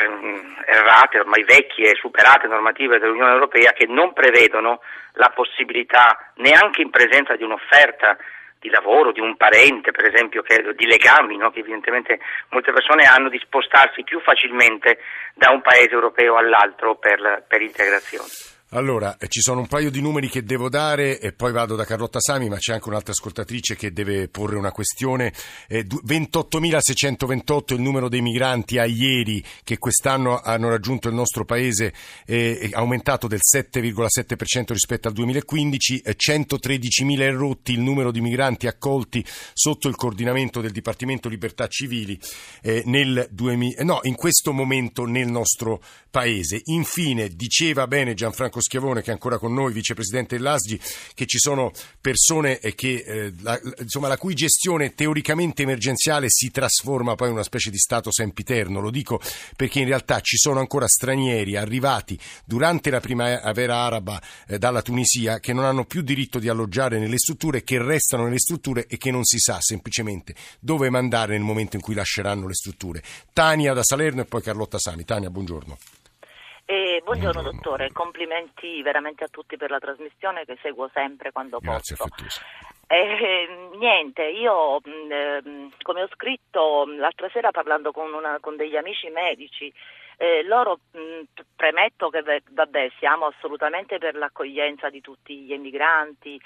ehm, 0.00 0.56
errate, 0.66 1.20
ormai 1.20 1.44
vecchie 1.44 1.94
superate 1.94 2.46
normative 2.46 2.98
dell'Unione 2.98 3.32
Europea 3.32 3.72
che 3.72 3.86
non 3.86 4.12
prevedono 4.12 4.80
la 5.14 5.30
possibilità, 5.34 6.32
neanche 6.36 6.82
in 6.82 6.90
presenza 6.90 7.36
di 7.36 7.44
un'offerta 7.44 8.16
di 8.62 8.70
lavoro, 8.70 9.10
di 9.10 9.20
un 9.20 9.36
parente, 9.36 9.90
per 9.90 10.06
esempio, 10.06 10.40
che, 10.42 10.62
di 10.76 10.86
legami, 10.86 11.36
no? 11.36 11.50
che 11.50 11.58
evidentemente 11.58 12.20
molte 12.50 12.72
persone 12.72 13.04
hanno 13.04 13.28
di 13.28 13.38
spostarsi 13.42 14.04
più 14.04 14.20
facilmente 14.20 14.98
da 15.34 15.50
un 15.50 15.60
paese 15.60 15.90
europeo 15.90 16.36
all'altro 16.36 16.94
per, 16.94 17.44
per 17.48 17.60
integrazione. 17.60 18.61
Allora, 18.74 19.18
eh, 19.18 19.28
ci 19.28 19.42
sono 19.42 19.60
un 19.60 19.66
paio 19.66 19.90
di 19.90 20.00
numeri 20.00 20.30
che 20.30 20.44
devo 20.44 20.70
dare 20.70 21.20
e 21.20 21.32
poi 21.32 21.52
vado 21.52 21.76
da 21.76 21.84
Carlotta 21.84 22.20
Sami, 22.20 22.48
ma 22.48 22.56
c'è 22.56 22.72
anche 22.72 22.88
un'altra 22.88 23.12
ascoltatrice 23.12 23.76
che 23.76 23.92
deve 23.92 24.28
porre 24.28 24.56
una 24.56 24.72
questione. 24.72 25.30
Eh, 25.68 25.84
28.628 25.86 27.74
il 27.74 27.82
numero 27.82 28.08
dei 28.08 28.22
migranti 28.22 28.78
a 28.78 28.86
ieri 28.86 29.44
che 29.62 29.76
quest'anno 29.76 30.40
hanno 30.40 30.70
raggiunto 30.70 31.08
il 31.08 31.14
nostro 31.14 31.44
paese, 31.44 31.92
eh, 32.24 32.60
è 32.60 32.68
aumentato 32.72 33.26
del 33.26 33.40
7,7% 33.42 34.72
rispetto 34.72 35.06
al 35.06 35.12
2015, 35.12 35.98
eh, 35.98 36.16
113.000 36.16 37.20
erotti 37.20 37.72
il 37.72 37.80
numero 37.80 38.10
di 38.10 38.22
migranti 38.22 38.68
accolti 38.68 39.22
sotto 39.52 39.86
il 39.86 39.96
coordinamento 39.96 40.62
del 40.62 40.72
Dipartimento 40.72 41.28
Libertà 41.28 41.66
Civili 41.66 42.18
eh, 42.62 42.82
nel 42.86 43.28
2000, 43.30 43.84
no, 43.84 44.00
in 44.04 44.14
questo 44.14 44.54
momento 44.54 45.04
nel 45.04 45.30
nostro 45.30 45.82
paese. 46.10 46.62
Infine, 46.66 47.28
diceva 47.28 47.86
bene 47.86 48.14
Gianfranco 48.14 48.60
Schiavone, 48.62 49.02
che 49.02 49.10
è 49.10 49.12
ancora 49.12 49.38
con 49.38 49.52
noi, 49.52 49.72
vicepresidente 49.72 50.36
dell'ASGI, 50.36 50.80
che 51.14 51.26
ci 51.26 51.38
sono 51.38 51.72
persone 52.00 52.58
che, 52.58 53.04
eh, 53.06 53.32
la, 53.40 53.60
insomma, 53.78 54.08
la 54.08 54.16
cui 54.16 54.34
gestione 54.34 54.94
teoricamente 54.94 55.62
emergenziale 55.62 56.26
si 56.30 56.50
trasforma 56.50 57.14
poi 57.14 57.28
in 57.28 57.34
una 57.34 57.42
specie 57.42 57.70
di 57.70 57.78
stato 57.78 58.10
sempiterno. 58.12 58.80
Lo 58.80 58.90
dico 58.90 59.20
perché 59.56 59.80
in 59.80 59.86
realtà 59.86 60.20
ci 60.20 60.36
sono 60.36 60.60
ancora 60.60 60.86
stranieri 60.86 61.56
arrivati 61.56 62.18
durante 62.44 62.90
la 62.90 63.00
primavera 63.00 63.76
araba 63.76 64.20
eh, 64.46 64.58
dalla 64.58 64.82
Tunisia 64.82 65.40
che 65.40 65.52
non 65.52 65.64
hanno 65.64 65.84
più 65.84 66.02
diritto 66.02 66.38
di 66.38 66.48
alloggiare 66.48 66.98
nelle 66.98 67.18
strutture, 67.18 67.62
che 67.62 67.82
restano 67.82 68.24
nelle 68.24 68.38
strutture 68.38 68.86
e 68.86 68.96
che 68.96 69.10
non 69.10 69.24
si 69.24 69.38
sa 69.38 69.58
semplicemente 69.60 70.34
dove 70.60 70.90
mandare 70.90 71.32
nel 71.32 71.42
momento 71.42 71.76
in 71.76 71.82
cui 71.82 71.94
lasceranno 71.94 72.46
le 72.46 72.54
strutture. 72.54 73.02
Tania 73.32 73.72
da 73.72 73.82
Salerno 73.82 74.22
e 74.22 74.24
poi 74.24 74.42
Carlotta 74.42 74.78
Sani. 74.78 75.04
Tania, 75.04 75.30
buongiorno. 75.30 76.01
Eh, 76.64 77.02
buongiorno 77.04 77.42
dottore, 77.42 77.90
complimenti 77.92 78.80
veramente 78.82 79.24
a 79.24 79.28
tutti 79.28 79.56
per 79.56 79.70
la 79.70 79.78
trasmissione 79.78 80.44
che 80.44 80.56
seguo 80.62 80.88
sempre 80.92 81.32
quando 81.32 81.58
Grazie, 81.58 81.96
posso. 81.96 82.40
Eh, 82.86 83.70
niente, 83.78 84.22
io 84.24 84.78
eh, 84.78 85.70
come 85.80 86.02
ho 86.02 86.08
scritto 86.12 86.84
l'altra 86.86 87.28
sera 87.30 87.50
parlando 87.50 87.90
con, 87.90 88.12
una, 88.12 88.38
con 88.40 88.56
degli 88.56 88.76
amici 88.76 89.08
medici, 89.08 89.72
eh, 90.16 90.42
loro 90.44 90.80
mh, 90.92 91.42
premetto 91.56 92.10
che 92.10 92.42
vabbè, 92.50 92.90
siamo 92.98 93.26
assolutamente 93.26 93.98
per 93.98 94.14
l'accoglienza 94.14 94.90
di 94.90 95.00
tutti 95.00 95.40
gli 95.40 95.52
emigranti, 95.52 96.40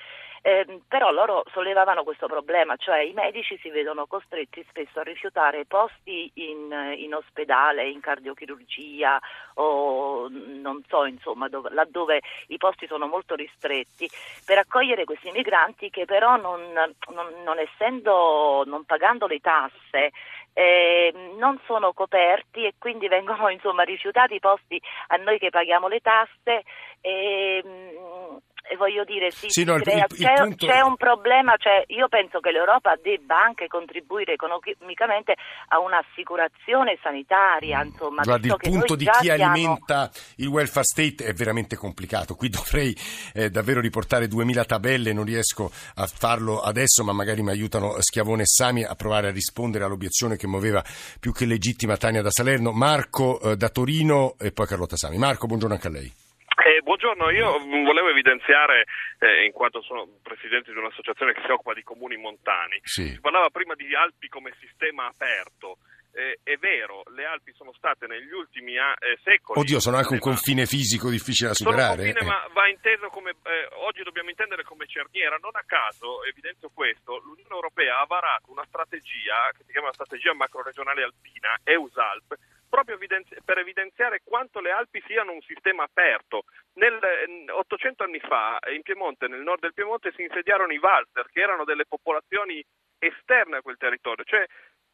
eh, 0.47 0.81
però 0.87 1.11
loro 1.11 1.43
sollevavano 1.53 2.05
questo 2.05 2.29
problema, 2.29 2.77
cioè 2.77 3.01
i 3.01 3.13
medici 3.13 3.59
si 3.61 3.69
vedono 3.69 4.07
costretti 4.07 4.65
spesso 4.69 5.01
a 5.01 5.03
rifiutare 5.03 5.65
posti 5.65 6.31
in, 6.35 6.95
in 6.99 7.15
ospedale, 7.15 7.89
in 7.89 7.99
cardiochirurgia 7.99 9.19
o 9.55 10.29
non 10.31 10.85
so, 10.87 11.05
insomma, 11.05 11.49
dove, 11.49 11.71
laddove 11.71 12.21
i 12.49 12.59
posti 12.59 12.87
sono 12.87 13.09
molto 13.09 13.35
ristretti, 13.35 14.09
per 14.45 14.59
accogliere 14.59 15.05
questi 15.05 15.33
migranti 15.33 15.91
che 15.91 16.05
però 16.05 16.37
non, 16.37 16.61
non, 16.73 17.43
non 17.45 17.59
essendo, 17.59 18.63
non 18.67 18.85
pagando 18.85 19.27
le 19.27 19.41
tasse, 19.41 20.13
eh, 20.59 21.13
non 21.37 21.61
sono 21.67 21.93
coperti 21.93 22.65
e 22.65 22.75
quindi 22.79 23.09
vengono 23.09 23.49
insomma, 23.53 23.83
rifiutati 23.83 24.37
i 24.37 24.41
posti 24.41 24.81
a 25.09 25.17
noi 25.17 25.39
che 25.39 25.51
paghiamo 25.51 25.87
le 25.87 26.01
tasse. 26.01 26.65
E, 27.03 27.63
e 27.63 27.63
voglio 28.77 29.05
dire, 29.05 29.31
sì, 29.31 29.47
sì 29.49 29.65
no, 29.65 29.77
il, 29.77 29.83
il, 29.87 30.05
il, 30.09 30.17
c'è, 30.17 30.35
punto... 30.35 30.67
c'è, 30.67 30.81
un 30.81 30.97
problema, 30.97 31.55
cioè 31.57 31.85
io 31.89 32.09
penso 32.09 32.41
che 32.41 32.51
l'Europa 32.51 32.97
debba 33.01 33.41
anche 33.41 33.69
contribuire 33.69 34.33
economicamente 34.33 35.35
a 35.69 35.79
un'assicurazione 35.79 36.99
sanitaria. 37.01 37.83
Insomma, 37.83 38.23
Guardi, 38.23 38.49
il 38.49 38.57
punto 38.59 38.97
di 38.97 39.05
chi 39.05 39.25
siamo... 39.25 39.45
alimenta 39.45 40.11
il 40.37 40.49
welfare 40.49 40.85
state 40.85 41.25
è 41.25 41.33
veramente 41.33 41.77
complicato. 41.77 42.35
Qui 42.35 42.49
dovrei 42.49 42.95
eh, 43.35 43.51
davvero 43.51 43.81
riportare 43.81 44.27
2000 44.27 44.65
tabelle, 44.65 45.13
non 45.13 45.25
riesco 45.25 45.71
a 45.95 46.07
farlo 46.07 46.61
adesso, 46.61 47.05
ma 47.05 47.13
magari 47.13 47.43
mi 47.43 47.51
aiutano 47.51 48.01
Schiavone 48.01 48.43
e 48.43 48.47
Sami 48.47 48.83
a 48.83 48.95
provare 48.95 49.29
a 49.29 49.33
rispondere 49.33 49.85
all'obiezione 49.85 50.37
che 50.37 50.47
muoveva 50.47 50.83
più 51.21 51.33
che 51.33 51.47
legittima 51.47 51.97
Tania 51.97 52.23
da 52.23 52.31
Salerno. 52.31 52.73
Marco 52.73 53.41
eh, 53.41 53.57
da 53.57 53.69
Torino 53.69 54.35
e 54.39 54.53
poi 54.53 54.67
Carlotta 54.67 54.97
Sami. 54.97 55.19
Marco, 55.19 55.47
buongiorno 55.47 55.75
anche 55.75 55.87
a 55.87 55.91
lei. 55.91 56.13
Buongiorno, 56.87 57.31
io 57.31 57.59
volevo 57.83 58.11
evidenziare, 58.11 58.87
eh, 59.19 59.45
in 59.45 59.50
quanto 59.50 59.83
sono 59.83 60.07
presidente 60.23 60.71
di 60.71 60.78
un'associazione 60.78 61.33
che 61.33 61.43
si 61.45 61.50
occupa 61.50 61.75
di 61.75 61.83
comuni 61.83 62.16
montani, 62.16 62.78
sì. 62.85 63.09
si 63.09 63.21
parlava 63.21 63.50
prima 63.50 63.75
di 63.75 63.93
Alpi 63.93 64.28
come 64.28 64.55
sistema 64.61 65.07
aperto. 65.07 65.78
Eh, 66.14 66.38
è 66.45 66.55
vero, 66.59 67.02
le 67.11 67.26
Alpi 67.26 67.52
sono 67.59 67.73
state 67.73 68.07
negli 68.07 68.31
ultimi 68.31 68.78
a- 68.78 68.95
eh, 69.00 69.19
secoli. 69.25 69.59
Oddio, 69.59 69.81
sono 69.81 69.97
anche 69.97 70.12
un 70.12 70.21
confine 70.21 70.64
fisico 70.64 71.11
difficile 71.11 71.49
da 71.49 71.55
superare. 71.55 72.07
Confine, 72.07 72.21
eh. 72.21 72.25
ma 72.25 72.47
va 72.55 72.69
inteso 72.69 73.09
come. 73.09 73.31
Eh, 73.43 73.66
oggi 73.83 74.05
dobbiamo 74.05 74.31
intendere 74.31 74.62
come 74.62 74.87
cerniera. 74.87 75.37
Non 75.43 75.57
a 75.59 75.64
caso, 75.66 76.23
evidenzio 76.23 76.71
questo, 76.73 77.19
l'Unione 77.19 77.50
Europea 77.50 77.99
ha 77.99 78.07
varato 78.07 78.52
una 78.52 78.64
strategia 78.64 79.50
che 79.59 79.64
si 79.66 79.73
chiama 79.73 79.93
strategia 79.93 80.33
macroregionale 80.35 81.02
alpina, 81.02 81.50
EUSALP, 81.64 82.38
proprio 82.69 82.99
per 83.45 83.59
evidenziare 83.59 84.21
quanto 84.25 84.61
le 84.61 84.71
Alpi 84.71 85.03
siano 85.07 85.33
un 85.33 85.41
sistema 85.43 85.85
aperto. 85.85 86.45
Nel, 86.75 86.99
800 87.49 88.05
anni 88.05 88.21
fa 88.21 88.59
in 88.73 88.83
Piemonte, 88.83 89.29
nel 89.29 89.41
nord 89.41 89.61
del 89.61 89.75
Piemonte, 89.75 90.13
si 90.13 90.23
insediarono 90.23 90.73
i 90.73 90.79
Walser, 90.79 91.27
che 91.31 91.41
erano 91.41 91.65
delle 91.65 91.87
popolazioni 91.87 92.65
esterne 92.99 93.57
a 93.57 93.63
quel 93.63 93.77
territorio, 93.77 94.25
cioè 94.25 94.45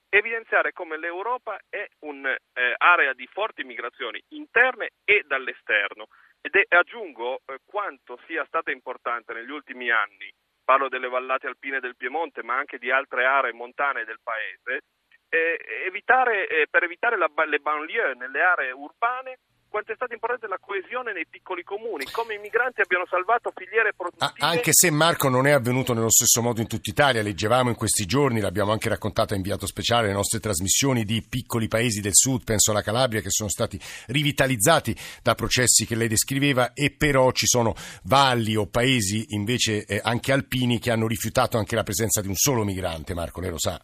evidenziare 0.08 0.72
come 0.72 0.98
l'Europa 0.98 1.58
è 1.70 1.86
un'area 2.00 3.10
eh, 3.10 3.14
di 3.14 3.26
forti 3.32 3.64
migrazioni 3.64 4.22
interne 4.28 4.90
e 5.04 5.22
dall'esterno. 5.26 6.06
Ed 6.40 6.54
è, 6.54 6.76
aggiungo 6.76 7.40
eh, 7.46 7.58
quanto 7.64 8.18
sia 8.26 8.44
stata 8.46 8.70
importante 8.70 9.32
negli 9.32 9.50
ultimi 9.50 9.90
anni, 9.90 10.30
parlo 10.64 10.88
delle 10.88 11.08
vallate 11.08 11.46
alpine 11.46 11.80
del 11.80 11.96
Piemonte, 11.96 12.42
ma 12.42 12.56
anche 12.56 12.78
di 12.78 12.90
altre 12.90 13.24
aree 13.24 13.52
montane 13.52 14.04
del 14.04 14.18
paese, 14.22 14.82
eh, 15.32 15.86
evitare, 15.86 16.46
eh, 16.46 16.66
per 16.68 16.82
evitare 16.82 17.16
la, 17.16 17.30
le 17.46 17.58
banlieue 17.58 18.14
nelle 18.14 18.42
aree 18.42 18.70
urbane 18.72 19.38
quanto 19.72 19.92
è 19.92 19.94
stata 19.94 20.12
importante 20.12 20.46
la 20.48 20.58
coesione 20.60 21.14
nei 21.14 21.26
piccoli 21.26 21.62
comuni, 21.62 22.04
come 22.12 22.34
i 22.34 22.38
migranti 22.38 22.82
abbiano 22.82 23.06
salvato 23.08 23.50
filiere 23.56 23.94
produttive. 23.96 24.34
Anche 24.36 24.70
se 24.74 24.90
Marco 24.90 25.30
non 25.30 25.46
è 25.46 25.52
avvenuto 25.52 25.94
nello 25.94 26.10
stesso 26.10 26.42
modo 26.42 26.60
in 26.60 26.66
tutta 26.66 26.90
Italia, 26.90 27.22
leggevamo 27.22 27.70
in 27.70 27.74
questi 27.74 28.04
giorni, 28.04 28.40
l'abbiamo 28.40 28.72
anche 28.72 28.90
raccontato 28.90 29.32
a 29.32 29.36
inviato 29.36 29.66
speciale 29.66 30.08
le 30.08 30.12
nostre 30.12 30.40
trasmissioni 30.40 31.04
di 31.04 31.24
piccoli 31.26 31.68
paesi 31.68 32.02
del 32.02 32.12
sud, 32.14 32.44
penso 32.44 32.70
alla 32.70 32.82
Calabria, 32.82 33.22
che 33.22 33.30
sono 33.30 33.48
stati 33.48 33.80
rivitalizzati 34.08 34.94
da 35.22 35.34
processi 35.34 35.86
che 35.86 35.94
lei 35.96 36.08
descriveva 36.08 36.74
e 36.74 36.90
però 36.90 37.30
ci 37.30 37.46
sono 37.46 37.74
valli 38.02 38.54
o 38.56 38.66
paesi 38.66 39.28
invece 39.30 39.86
eh, 39.86 39.98
anche 40.04 40.32
alpini 40.32 40.78
che 40.78 40.90
hanno 40.90 41.06
rifiutato 41.06 41.56
anche 41.56 41.76
la 41.76 41.82
presenza 41.82 42.20
di 42.20 42.28
un 42.28 42.36
solo 42.36 42.62
migrante, 42.62 43.14
Marco, 43.14 43.40
lei 43.40 43.50
lo 43.50 43.58
sa 43.58 43.82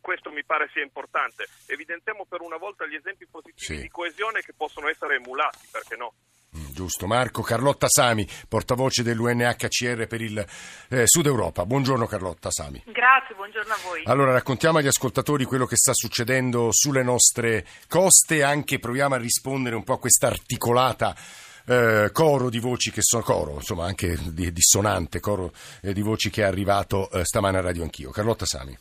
questo 0.00 0.30
mi 0.30 0.44
pare 0.44 0.68
sia 0.72 0.82
importante. 0.82 1.48
Evidenziamo 1.66 2.24
per 2.24 2.40
una 2.40 2.56
volta 2.56 2.86
gli 2.86 2.94
esempi 2.94 3.26
positivi 3.26 3.76
sì. 3.76 3.80
di 3.80 3.88
coesione 3.88 4.40
che 4.40 4.52
possono 4.56 4.88
essere 4.88 5.16
emulati, 5.16 5.68
perché 5.70 5.96
no? 5.96 6.14
Mm, 6.56 6.72
giusto, 6.72 7.06
Marco. 7.06 7.40
Carlotta 7.42 7.86
Sami, 7.88 8.28
portavoce 8.46 9.02
dell'UNHCR 9.02 10.06
per 10.06 10.20
il 10.20 10.46
eh, 10.90 11.06
Sud 11.06 11.24
Europa. 11.24 11.64
Buongiorno 11.64 12.06
Carlotta 12.06 12.50
Sami. 12.50 12.82
Grazie, 12.86 13.34
buongiorno 13.34 13.72
a 13.72 13.78
voi. 13.82 14.02
Allora, 14.04 14.32
raccontiamo 14.32 14.78
agli 14.78 14.86
ascoltatori 14.86 15.44
quello 15.44 15.64
che 15.64 15.76
sta 15.76 15.92
succedendo 15.94 16.68
sulle 16.70 17.02
nostre 17.02 17.66
coste, 17.88 18.36
e 18.36 18.42
anche 18.42 18.78
proviamo 18.78 19.14
a 19.14 19.18
rispondere 19.18 19.76
un 19.76 19.84
po' 19.84 19.94
a 19.94 19.98
questa 19.98 20.26
articolata 20.26 21.16
eh, 21.64 22.10
coro 22.12 22.50
di 22.50 22.58
voci 22.58 22.90
che 22.90 23.02
sono 23.02 23.22
coro, 23.22 23.54
insomma 23.54 23.86
anche 23.86 24.18
di, 24.32 24.52
dissonante 24.52 25.20
coro 25.20 25.52
eh, 25.80 25.94
di 25.94 26.02
voci 26.02 26.28
che 26.28 26.42
è 26.42 26.46
arrivato 26.46 27.10
eh, 27.10 27.24
stamane 27.24 27.58
a 27.58 27.60
Radio 27.62 27.82
Anch'io. 27.82 28.10
Carlotta 28.10 28.44
Sami. 28.44 28.76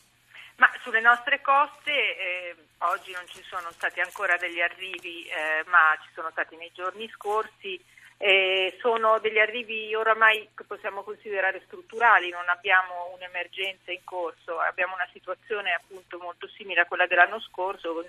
Sulle 0.84 1.00
nostre 1.00 1.42
coste 1.42 1.92
eh, 1.92 2.56
oggi 2.80 3.12
non 3.12 3.28
ci 3.28 3.44
sono 3.44 3.70
stati 3.72 4.00
ancora 4.00 4.36
degli 4.38 4.62
arrivi, 4.62 5.26
eh, 5.26 5.64
ma 5.68 5.96
ci 6.02 6.10
sono 6.16 6.30
stati 6.32 6.56
nei 6.56 6.72
giorni 6.74 7.08
scorsi. 7.10 7.80
Eh, 8.18 8.78
sono 8.80 9.20
degli 9.20 9.38
arrivi 9.38 9.94
oramai 9.94 10.50
che 10.56 10.64
possiamo 10.64 11.04
considerare 11.04 11.62
strutturali, 11.66 12.30
non 12.30 12.50
abbiamo 12.50 13.12
un'emergenza 13.16 13.92
in 13.92 14.04
corso, 14.04 14.60
abbiamo 14.60 14.94
una 14.96 15.08
situazione 15.12 15.72
appunto 15.74 16.20
molto 16.20 16.48
simile 16.48 16.82
a 16.82 16.86
quella 16.86 17.08
dell'anno 17.08 17.40
scorso, 17.40 17.94
con 17.94 18.06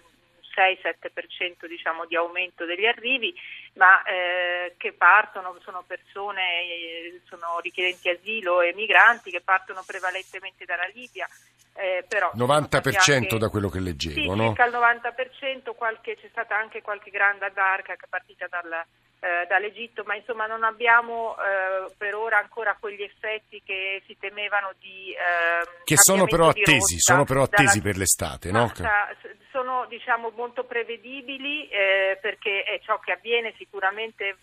6-7% 0.55 1.67
diciamo, 1.67 2.07
di 2.07 2.17
aumento 2.17 2.65
degli 2.65 2.87
arrivi, 2.87 3.35
ma 3.75 4.03
eh, 4.05 4.75
che 4.77 4.93
partono, 4.93 5.59
sono 5.63 5.83
persone, 5.87 6.63
eh, 6.63 7.21
sono 7.27 7.59
richiedenti 7.61 8.09
asilo 8.09 8.61
e 8.61 8.73
migranti 8.75 9.31
che 9.31 9.41
partono 9.41 9.83
prevalentemente 9.87 10.65
dalla 10.65 10.87
Libia. 10.93 11.29
Eh, 11.75 12.05
però 12.07 12.31
90% 12.37 13.13
anche, 13.13 13.39
da 13.39 13.49
quello 13.49 13.71
che 13.71 13.81
leggevo, 13.81 14.15
sì, 14.15 14.27
no? 14.27 14.49
circa 14.49 14.67
il 14.67 14.75
90%, 14.75 15.75
qualche, 15.75 16.17
c'è 16.17 16.29
stata 16.31 16.55
anche 16.57 16.83
qualche 16.83 17.11
grande 17.11 17.51
barca 17.51 17.95
che 17.95 18.05
è 18.05 18.09
partita 18.09 18.47
dal, 18.47 18.85
eh, 19.21 19.47
dall'Egitto, 19.49 20.03
ma 20.05 20.15
insomma 20.15 20.47
non 20.47 20.65
abbiamo 20.65 21.35
eh, 21.37 21.91
per 21.97 22.15
ora 22.15 22.39
ancora 22.39 22.77
quegli 22.79 23.03
effetti 23.03 23.63
che 23.65 24.03
si 24.07 24.17
temevano 24.19 24.75
di... 24.81 25.13
Eh, 25.13 25.85
che 25.85 25.97
sono 25.97 26.27
però 26.27 26.49
attesi, 26.49 26.99
sono 26.99 27.25
però 27.25 27.45
attesi 27.45 27.79
dalla, 27.79 27.91
per 27.91 27.97
l'estate, 27.97 28.51
no? 28.51 28.71
Sono 29.51 29.87
diciamo 29.87 30.31
molto 30.35 30.65
prevedibili 30.65 31.69
eh, 31.69 32.19
perché 32.21 32.65
è 32.65 32.81
ciò 32.85 32.99
che 32.99 33.13
avviene 33.13 33.55
sicuramente 33.57 34.37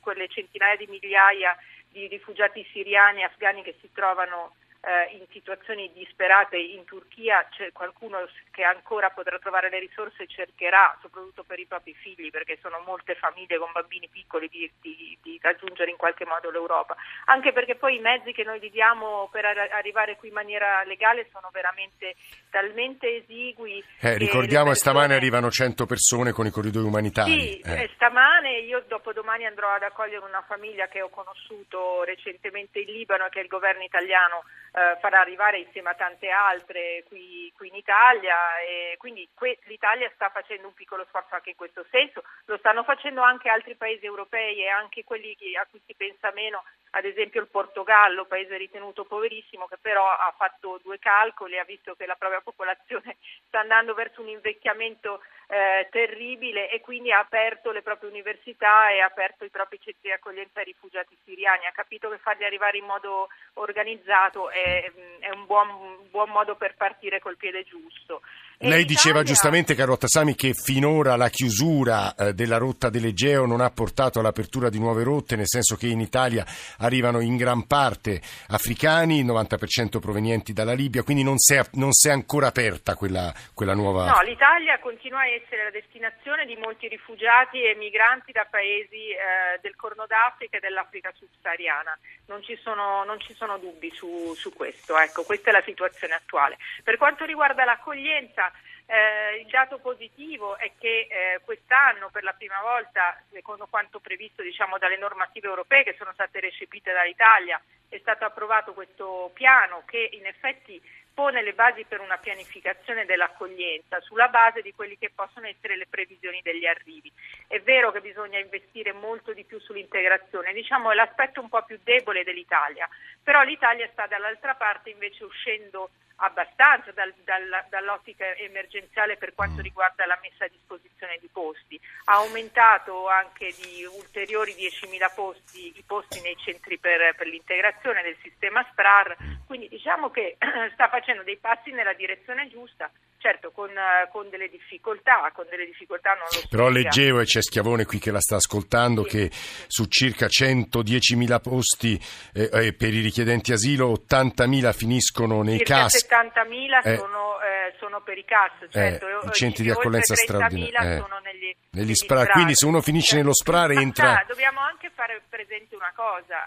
quelle 0.00 0.28
centinaia 0.28 0.76
di 0.76 0.86
migliaia 0.86 1.56
di 1.88 2.06
rifugiati 2.08 2.66
siriani 2.72 3.22
e 3.22 3.24
afghani 3.24 3.62
che 3.62 3.76
si 3.80 3.90
trovano 3.92 4.54
eh, 4.86 5.16
in 5.16 5.26
situazioni 5.32 5.90
disperate 5.92 6.56
in 6.56 6.84
Turchia 6.84 7.44
c'è 7.50 7.72
qualcuno 7.72 8.18
che 8.52 8.62
ancora 8.62 9.10
potrà 9.10 9.36
trovare 9.38 9.68
le 9.68 9.80
risorse 9.80 10.28
cercherà, 10.28 10.96
soprattutto 11.02 11.42
per 11.42 11.58
i 11.58 11.66
propri 11.66 11.92
figli, 11.92 12.30
perché 12.30 12.56
sono 12.62 12.80
molte 12.86 13.16
famiglie 13.16 13.58
con 13.58 13.72
bambini 13.72 14.08
piccoli, 14.08 14.48
di, 14.48 14.70
di, 14.80 15.18
di 15.20 15.38
raggiungere 15.42 15.90
in 15.90 15.96
qualche 15.96 16.24
modo 16.24 16.50
l'Europa. 16.50 16.94
Anche 17.24 17.52
perché 17.52 17.74
poi 17.74 17.96
i 17.96 18.00
mezzi 18.00 18.32
che 18.32 18.44
noi 18.44 18.60
gli 18.60 18.70
diamo 18.70 19.28
per 19.32 19.44
ar- 19.44 19.70
arrivare 19.72 20.16
qui 20.16 20.28
in 20.28 20.34
maniera 20.34 20.84
legale 20.84 21.26
sono 21.32 21.50
veramente 21.52 22.14
talmente 22.48 23.08
esigui. 23.08 23.82
Eh, 24.00 24.16
ricordiamo 24.16 24.70
che 24.70 24.76
stamane 24.76 25.16
arrivano 25.16 25.50
100 25.50 25.84
persone 25.84 26.30
con 26.30 26.46
i 26.46 26.50
corridoi 26.50 26.84
umanitari. 26.84 27.32
Sì, 27.32 27.58
eh. 27.58 27.90
stamane 27.94 28.58
io 28.60 28.84
dopodomani 28.86 29.46
andrò 29.46 29.68
ad 29.70 29.82
accogliere 29.82 30.24
una 30.24 30.44
famiglia 30.46 30.86
che 30.86 31.02
ho 31.02 31.08
conosciuto 31.08 32.04
recentemente 32.04 32.78
in 32.78 32.92
Libano 32.92 33.26
e 33.26 33.30
che 33.30 33.40
il 33.40 33.48
governo 33.48 33.82
italiano 33.82 34.44
eh, 34.76 34.98
farà 35.00 35.20
arrivare 35.20 35.58
insieme 35.58 35.88
a 35.88 35.94
tante 35.94 36.28
altre 36.28 37.02
qui, 37.08 37.50
qui 37.56 37.68
in 37.68 37.76
Italia. 37.76 38.36
E 38.60 38.96
quindi 38.98 39.26
que- 39.32 39.58
l'Italia 39.64 40.10
sta 40.14 40.28
facendo 40.28 40.66
un 40.66 40.74
piccolo 40.74 41.04
sforzo 41.08 41.34
anche 41.34 41.50
in 41.50 41.56
questo 41.56 41.84
senso, 41.90 42.22
lo 42.44 42.58
stanno 42.58 42.84
facendo 42.84 43.22
anche 43.22 43.48
altri 43.48 43.74
paesi 43.74 44.04
europei 44.04 44.62
e 44.62 44.68
anche 44.68 45.02
quelli 45.02 45.34
a 45.58 45.66
cui 45.70 45.80
si 45.86 45.94
pensa 45.94 46.30
meno, 46.32 46.62
ad 46.90 47.06
esempio 47.06 47.40
il 47.40 47.48
Portogallo, 47.48 48.26
paese 48.26 48.58
ritenuto 48.58 49.06
poverissimo 49.06 49.66
che 49.66 49.78
però 49.78 50.06
ha 50.06 50.34
fatto 50.36 50.78
due 50.82 50.98
calcoli 50.98 51.54
e 51.54 51.60
ha 51.60 51.64
visto 51.64 51.94
che 51.94 52.04
la 52.04 52.16
propria 52.16 52.42
popolazione 52.42 53.16
sta 53.48 53.60
andando 53.60 53.94
verso 53.94 54.20
un 54.20 54.28
invecchiamento 54.28 55.22
eh, 55.48 55.88
terribile 55.90 56.70
e 56.70 56.80
quindi 56.80 57.12
ha 57.12 57.20
aperto 57.20 57.70
le 57.70 57.82
proprie 57.82 58.10
università 58.10 58.90
e 58.90 59.00
ha 59.00 59.06
aperto 59.06 59.44
i 59.44 59.50
propri 59.50 59.78
centri 59.80 60.08
di 60.08 60.12
accoglienza 60.12 60.58
ai 60.58 60.66
rifugiati 60.66 61.16
siriani, 61.24 61.66
ha 61.66 61.72
capito 61.72 62.10
che 62.10 62.18
farli 62.18 62.44
arrivare 62.44 62.78
in 62.78 62.84
modo 62.84 63.28
organizzato 63.54 64.50
è, 64.50 64.90
è 65.20 65.30
un 65.30 65.46
buon, 65.46 66.08
buon 66.10 66.30
modo 66.30 66.56
per 66.56 66.74
partire 66.76 67.20
col 67.20 67.36
piede 67.36 67.64
giusto. 67.64 68.22
Lei 68.60 68.86
diceva 68.86 69.22
giustamente, 69.22 69.74
Carotta 69.74 70.06
Sami, 70.06 70.34
che 70.34 70.54
finora 70.54 71.14
la 71.16 71.28
chiusura 71.28 72.14
eh, 72.14 72.32
della 72.32 72.56
rotta 72.56 72.88
dell'Egeo 72.88 73.44
non 73.44 73.60
ha 73.60 73.68
portato 73.68 74.18
all'apertura 74.18 74.70
di 74.70 74.78
nuove 74.78 75.02
rotte, 75.02 75.36
nel 75.36 75.46
senso 75.46 75.76
che 75.76 75.88
in 75.88 76.00
Italia 76.00 76.42
arrivano 76.78 77.20
in 77.20 77.36
gran 77.36 77.66
parte 77.66 78.18
africani, 78.48 79.18
il 79.18 79.26
90% 79.26 79.98
provenienti 80.00 80.54
dalla 80.54 80.72
Libia, 80.72 81.02
quindi 81.02 81.22
non 81.22 81.36
si 81.36 81.54
è, 81.54 81.62
non 81.72 81.92
si 81.92 82.08
è 82.08 82.12
ancora 82.12 82.46
aperta 82.46 82.94
quella, 82.94 83.30
quella, 83.52 83.74
nuova... 83.74 84.06
No, 84.06 84.22
l'Italia 84.22 84.78
continua 84.78 85.20
a 85.20 85.26
essere 85.36 85.64
la 85.64 85.70
destinazione 85.70 86.46
di 86.46 86.56
molti 86.56 86.88
rifugiati 86.88 87.62
e 87.62 87.74
migranti 87.74 88.32
da 88.32 88.46
paesi 88.48 89.10
eh, 89.10 89.58
del 89.60 89.76
Corno 89.76 90.06
d'Africa 90.06 90.56
e 90.56 90.60
dell'Africa 90.60 91.12
subsahariana. 91.14 91.96
Non 92.26 92.42
ci 92.42 92.56
sono, 92.56 93.04
non 93.04 93.20
ci 93.20 93.34
sono 93.34 93.58
dubbi 93.58 93.90
su, 93.90 94.34
su 94.34 94.52
questo, 94.52 94.98
ecco, 94.98 95.24
questa 95.24 95.50
è 95.50 95.52
la 95.52 95.62
situazione 95.62 96.14
attuale. 96.14 96.58
Per 96.82 96.96
quanto 96.96 97.24
riguarda 97.24 97.64
l'accoglienza, 97.64 98.52
eh, 98.86 99.40
il 99.40 99.46
dato 99.46 99.78
positivo 99.78 100.56
è 100.56 100.72
che 100.78 101.08
eh, 101.10 101.40
quest'anno 101.44 102.08
per 102.10 102.22
la 102.22 102.32
prima 102.32 102.60
volta, 102.62 103.20
secondo 103.32 103.66
quanto 103.66 103.98
previsto 103.98 104.42
diciamo, 104.42 104.78
dalle 104.78 104.96
normative 104.96 105.48
europee 105.48 105.82
che 105.82 105.94
sono 105.98 106.12
state 106.12 106.40
recepite 106.40 106.92
dall'Italia, 106.92 107.60
è 107.88 107.98
stato 107.98 108.24
approvato 108.24 108.72
questo 108.74 109.30
piano 109.34 109.82
che 109.86 110.08
in 110.12 110.26
effetti 110.26 110.80
pone 111.16 111.40
le 111.42 111.54
basi 111.54 111.86
per 111.88 112.00
una 112.00 112.18
pianificazione 112.18 113.06
dell'accoglienza 113.06 113.98
sulla 114.02 114.28
base 114.28 114.60
di 114.60 114.74
quelli 114.74 114.98
che 114.98 115.10
possono 115.14 115.46
essere 115.46 115.74
le 115.74 115.86
previsioni 115.88 116.42
degli 116.42 116.66
arrivi. 116.66 117.10
È 117.48 117.58
vero 117.60 117.90
che 117.90 118.02
bisogna 118.02 118.38
investire 118.38 118.92
molto 118.92 119.32
di 119.32 119.42
più 119.44 119.58
sull'integrazione, 119.58 120.52
diciamo 120.52 120.90
è 120.90 120.94
l'aspetto 120.94 121.40
un 121.40 121.48
po' 121.48 121.64
più 121.64 121.80
debole 121.82 122.22
dell'Italia, 122.22 122.86
però 123.22 123.42
l'Italia 123.44 123.88
sta 123.92 124.06
dall'altra 124.06 124.56
parte 124.56 124.90
invece 124.90 125.24
uscendo 125.24 125.88
abbastanza 126.16 126.92
dal, 126.92 127.12
dal, 127.24 127.66
dall'ottica 127.68 128.34
emergenziale 128.36 129.16
per 129.16 129.34
quanto 129.34 129.60
mm. 129.60 129.64
riguarda 129.64 130.06
la 130.06 130.18
messa 130.22 130.44
a 130.44 130.48
disposizione 130.48 131.18
di 131.20 131.28
posti. 131.32 131.80
Ha 132.04 132.14
aumentato 132.14 133.08
anche 133.08 133.52
di 133.60 133.84
ulteriori 133.84 134.52
10.000 134.52 135.14
posti 135.14 135.72
i 135.76 135.84
posti 135.86 136.20
nei 136.20 136.36
centri 136.36 136.78
per, 136.78 137.14
per 137.16 137.26
l'integrazione 137.26 138.02
del 138.02 138.16
sistema 138.22 138.66
SPRAR, 138.70 139.16
quindi 139.46 139.68
diciamo 139.68 140.10
che 140.10 140.36
sta 140.74 140.88
facendo 140.88 141.22
dei 141.22 141.36
passi 141.36 141.70
nella 141.70 141.92
direzione 141.92 142.48
giusta 142.48 142.90
certo 143.26 143.50
con, 143.50 143.70
eh, 143.70 144.08
con, 144.12 144.28
delle 144.30 144.48
difficoltà, 144.48 145.30
con 145.34 145.46
delle 145.50 145.66
difficoltà 145.66 146.14
Però 146.48 146.68
leggevo, 146.68 147.20
e 147.20 147.24
c'è 147.24 147.42
Schiavone 147.42 147.84
qui 147.84 147.98
che 147.98 148.12
la 148.12 148.20
sta 148.20 148.36
ascoltando, 148.36 149.02
sì. 149.02 149.08
che 149.08 149.30
su 149.66 149.86
circa 149.86 150.26
110.000 150.26 151.40
posti 151.40 152.00
eh, 152.32 152.48
eh, 152.52 152.72
per 152.72 152.94
i 152.94 153.00
richiedenti 153.00 153.52
asilo, 153.52 153.90
80.000 153.92 154.72
finiscono 154.72 155.42
nei 155.42 155.58
circa 155.58 155.82
CAS. 155.82 156.06
70.000 156.06 156.80
eh, 156.84 156.96
sono, 156.96 157.40
eh, 157.40 157.74
sono, 157.80 158.00
per 158.02 158.16
i 158.16 158.24
CAS, 158.24 158.70
certo. 158.70 159.06
i 159.08 159.32
centri 159.32 159.64
di 159.64 159.70
accoglienza 159.70 160.14
straordinaria. 160.14 161.00
sono 161.00 161.18
negli, 161.24 161.54
negli, 161.70 161.84
negli 161.84 161.94
SPRAR. 161.94 162.30
Quindi 162.30 162.54
se 162.54 162.66
uno 162.66 162.80
finisce 162.80 163.16
nello 163.16 163.34
SPRAR 163.34 163.72
entra... 163.78 164.24
Dobbiamo 164.28 164.60
anche 164.60 164.90
fare 164.94 165.20
presente 165.28 165.74
una 165.74 165.92
cosa 165.96 166.46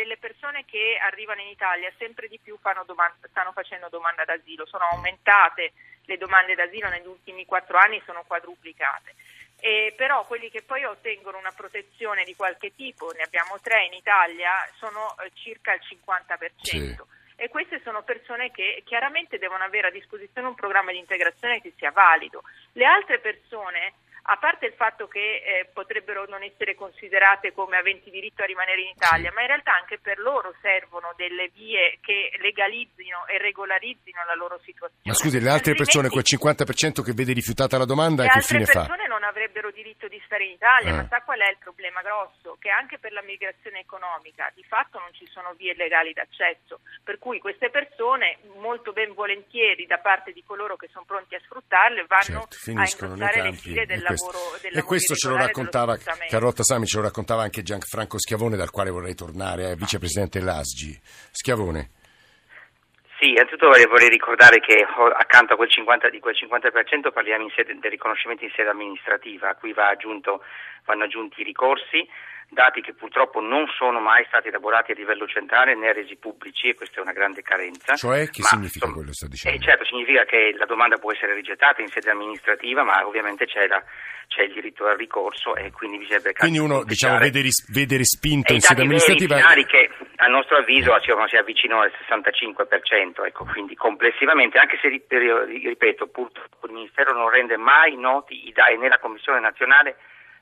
delle 0.00 0.16
persone 0.16 0.64
che 0.64 0.98
arrivano 1.02 1.42
in 1.42 1.48
Italia 1.48 1.92
sempre 1.98 2.26
di 2.26 2.38
più 2.42 2.58
domanda, 2.86 3.28
stanno 3.28 3.52
facendo 3.52 3.88
domanda 3.90 4.24
d'asilo, 4.24 4.64
sono 4.64 4.84
aumentate 4.90 5.72
le 6.04 6.16
domande 6.16 6.54
d'asilo 6.54 6.88
negli 6.88 7.06
ultimi 7.06 7.44
quattro 7.44 7.76
anni, 7.76 8.00
sono 8.06 8.24
quadruplicate. 8.26 9.14
Eh, 9.60 9.92
però 9.94 10.24
quelli 10.24 10.50
che 10.50 10.62
poi 10.62 10.84
ottengono 10.84 11.36
una 11.36 11.52
protezione 11.52 12.24
di 12.24 12.34
qualche 12.34 12.74
tipo, 12.74 13.12
ne 13.12 13.22
abbiamo 13.22 13.60
tre 13.60 13.84
in 13.84 13.92
Italia, 13.92 14.52
sono 14.78 15.14
eh, 15.18 15.30
circa 15.34 15.74
il 15.74 15.82
50%. 15.84 16.50
Sì. 16.62 16.96
E 17.36 17.48
queste 17.48 17.80
sono 17.82 18.02
persone 18.02 18.50
che 18.50 18.82
chiaramente 18.86 19.38
devono 19.38 19.64
avere 19.64 19.88
a 19.88 19.90
disposizione 19.90 20.48
un 20.48 20.54
programma 20.54 20.92
di 20.92 20.98
integrazione 20.98 21.60
che 21.60 21.72
sia 21.76 21.90
valido. 21.90 22.42
Le 22.72 22.84
altre 22.84 23.18
persone 23.18 23.94
a 24.22 24.36
parte 24.36 24.66
il 24.66 24.74
fatto 24.74 25.08
che 25.08 25.42
eh, 25.42 25.68
potrebbero 25.72 26.26
non 26.28 26.42
essere 26.42 26.74
considerate 26.74 27.52
come 27.52 27.76
aventi 27.76 28.10
diritto 28.10 28.42
a 28.42 28.46
rimanere 28.46 28.82
in 28.82 28.88
Italia, 28.88 29.32
ma 29.34 29.40
in 29.40 29.48
realtà 29.48 29.74
anche 29.74 29.98
per 29.98 30.18
loro 30.18 30.54
servono 30.60 31.12
delle 31.16 31.50
vie 31.54 31.98
che 32.00 32.32
legalizzino 32.40 33.26
e 33.26 33.38
regolarizzino 33.38 34.24
la 34.26 34.34
loro 34.34 34.58
situazione. 34.64 35.02
Ma 35.04 35.14
scusi, 35.14 35.40
le 35.40 35.50
altre 35.50 35.74
persone, 35.74 36.08
quel 36.08 36.24
50% 36.26 37.02
che 37.02 37.12
vede 37.12 37.32
rifiutata 37.32 37.78
la 37.78 37.84
domanda, 37.84 38.26
che 38.26 38.40
fine 38.40 38.64
fa? 38.66 38.72
Le 38.72 38.78
altre 38.80 38.96
persone 38.96 39.08
non 39.08 39.24
avrebbero 39.24 39.70
diritto 39.70 40.08
di 40.08 40.20
stare 40.24 40.44
in 40.44 40.52
Italia, 40.52 40.90
eh. 40.90 40.96
ma 40.96 41.06
sa 41.08 41.22
qual 41.22 41.40
è 41.40 41.50
il 41.50 41.58
problema 41.58 42.02
grosso? 42.02 42.56
Che 42.58 42.70
anche 42.70 42.98
per 42.98 43.12
la 43.12 43.22
migrazione 43.22 43.80
economica 43.80 44.50
di 44.54 44.64
fatto 44.64 44.98
non 44.98 45.12
ci 45.12 45.26
sono 45.26 45.54
vie 45.56 45.74
legali 45.74 46.12
d'accesso, 46.12 46.80
per 47.02 47.18
cui 47.18 47.38
queste 47.38 47.70
persone 47.70 48.38
molto 48.58 48.92
ben 48.92 49.14
volentieri 49.14 49.86
da 49.86 49.98
parte 49.98 50.32
di 50.32 50.42
coloro 50.44 50.76
che 50.76 50.88
sono 50.92 51.04
pronti 51.04 51.34
a 51.34 51.40
sfruttarle 51.40 52.04
vanno 52.06 52.46
certo, 52.48 52.78
a 52.78 52.84
indossare 52.84 53.42
le 53.42 53.52
file 53.52 53.86
del 53.86 54.02
del 54.14 54.76
E 54.78 54.82
questo 54.82 55.14
ce 55.14 55.28
lo 55.28 55.36
raccontava, 55.36 55.96
Carotta 56.28 56.62
Sami 56.62 56.86
ce 56.86 56.98
lo 56.98 57.04
raccontava 57.04 57.42
anche 57.42 57.62
Gianfranco 57.62 58.18
Schiavone, 58.18 58.56
dal 58.56 58.70
quale 58.70 58.90
vorrei 58.90 59.14
tornare, 59.14 59.70
eh, 59.70 59.76
vicepresidente 59.76 60.38
dell'ASGI. 60.38 60.98
Schiavone. 61.30 61.90
Sì, 63.20 63.28
innanzitutto 63.32 63.68
vorrei 63.68 64.08
ricordare 64.08 64.60
che 64.60 64.82
accanto 65.16 65.52
a 65.52 65.56
quel 65.56 65.68
50, 65.68 66.08
di 66.08 66.20
quel 66.20 66.34
50% 66.34 67.12
parliamo 67.12 67.44
in 67.44 67.50
sede, 67.54 67.76
del 67.78 67.90
riconoscimento 67.90 68.44
in 68.44 68.50
sede 68.56 68.70
amministrativa, 68.70 69.50
a 69.50 69.54
cui 69.56 69.74
va 69.74 69.88
aggiunto, 69.88 70.42
vanno 70.86 71.04
aggiunti 71.04 71.42
i 71.42 71.44
ricorsi, 71.44 72.08
dati 72.50 72.80
che 72.80 72.94
purtroppo 72.94 73.40
non 73.40 73.66
sono 73.68 74.00
mai 74.00 74.24
stati 74.26 74.48
elaborati 74.48 74.92
a 74.92 74.94
livello 74.94 75.26
centrale 75.26 75.74
né 75.74 75.92
resi 75.92 76.16
pubblici 76.16 76.68
e 76.68 76.74
questa 76.74 76.98
è 76.98 77.02
una 77.02 77.12
grande 77.12 77.42
carenza. 77.42 77.94
Cioè 77.94 78.28
che 78.28 78.42
ma, 78.42 78.48
significa 78.48 78.86
insomma, 78.86 78.92
quello 78.92 79.08
che 79.08 79.14
sta 79.14 79.26
dicendo? 79.28 79.56
Eh, 79.56 79.62
certo, 79.62 79.84
significa 79.84 80.24
che 80.24 80.54
la 80.58 80.66
domanda 80.66 80.96
può 80.98 81.12
essere 81.12 81.34
rigettata 81.34 81.80
in 81.80 81.88
sede 81.88 82.10
amministrativa 82.10 82.82
ma 82.82 83.06
ovviamente 83.06 83.46
c'è, 83.46 83.66
la, 83.68 83.82
c'è 84.26 84.42
il 84.42 84.52
diritto 84.52 84.84
al 84.86 84.96
ricorso 84.96 85.54
e 85.54 85.70
quindi 85.70 85.98
bisogna 85.98 86.20
Quindi 86.36 86.58
uno 86.58 86.82
diciamo, 86.84 87.18
vede, 87.18 87.40
ris- 87.40 87.70
vede 87.70 87.96
respinto 87.96 88.52
in 88.52 88.60
sede 88.60 88.82
amministrativa... 88.82 89.38
A 90.22 90.26
nostro 90.26 90.58
avviso 90.58 90.94
diciamo, 90.98 91.26
si 91.28 91.36
avvicinano 91.36 91.80
al 91.80 91.92
65%, 92.06 93.24
ecco, 93.24 93.46
quindi 93.46 93.74
complessivamente, 93.74 94.58
anche 94.58 94.76
se 94.78 94.88
ripeto, 94.88 96.08
purtroppo 96.08 96.66
il 96.66 96.72
Ministero 96.72 97.14
non 97.14 97.30
rende 97.30 97.56
mai 97.56 97.96
noti 97.96 98.46
i 98.46 98.52
dati 98.52 98.76
né 98.76 98.88
la 98.88 98.98
Commissione 98.98 99.40
nazionale 99.40 99.96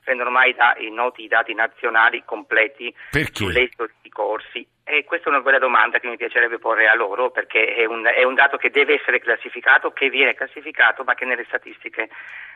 rendono 0.09 0.31
mai 0.31 0.53
da, 0.53 0.75
noti 0.91 1.27
dati 1.27 1.53
nazionali 1.53 2.23
completi 2.25 2.93
sull'esito 3.31 3.89
di 4.01 4.09
corsi? 4.09 4.67
E 4.83 5.03
questa 5.03 5.27
è 5.27 5.31
una 5.31 5.41
bella 5.41 5.59
domanda 5.59 5.99
che 5.99 6.07
mi 6.07 6.17
piacerebbe 6.17 6.57
porre 6.57 6.87
a 6.87 6.95
loro 6.95 7.29
perché 7.29 7.75
è 7.75 7.85
un, 7.85 8.03
è 8.05 8.23
un, 8.23 8.33
dato 8.33 8.57
che 8.57 8.71
deve 8.71 8.95
essere 8.95 9.19
classificato, 9.19 9.91
che 9.91 10.09
viene 10.09 10.33
classificato 10.33 11.03
ma 11.03 11.13
che 11.13 11.25
nelle 11.25 11.45
statistiche 11.45 12.09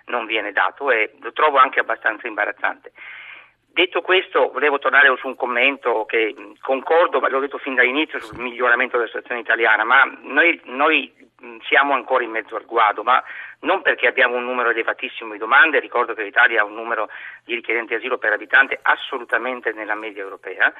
non 0.05 0.25
viene 0.25 0.51
dato 0.51 0.89
e 0.89 1.13
lo 1.21 1.31
trovo 1.31 1.57
anche 1.57 1.79
abbastanza 1.79 2.27
imbarazzante. 2.27 2.91
Detto 3.73 4.01
questo, 4.01 4.51
volevo 4.51 4.77
tornare 4.77 5.11
su 5.17 5.25
un 5.25 5.35
commento 5.35 6.05
che 6.05 6.35
concordo, 6.61 7.19
ma 7.19 7.27
l'ho 7.27 7.39
detto 7.39 7.57
fin 7.57 7.73
dall'inizio 7.73 8.19
sul 8.19 8.37
miglioramento 8.37 8.97
della 8.97 9.07
situazione 9.07 9.41
italiana, 9.41 9.83
ma 9.83 10.03
noi, 10.21 10.61
noi 10.65 11.11
siamo 11.67 11.95
ancora 11.95 12.23
in 12.23 12.29
mezzo 12.29 12.55
al 12.55 12.65
guado, 12.65 13.01
ma 13.01 13.23
non 13.61 13.81
perché 13.81 14.05
abbiamo 14.05 14.35
un 14.35 14.43
numero 14.43 14.69
elevatissimo 14.69 15.33
di 15.33 15.39
domande, 15.39 15.79
ricordo 15.79 16.13
che 16.13 16.21
l'Italia 16.21 16.61
ha 16.61 16.65
un 16.65 16.75
numero 16.75 17.09
di 17.45 17.55
richiedenti 17.55 17.95
asilo 17.95 18.19
per 18.19 18.31
abitante 18.31 18.77
assolutamente 18.79 19.71
nella 19.71 19.95
media 19.95 20.21
europea, 20.21 20.71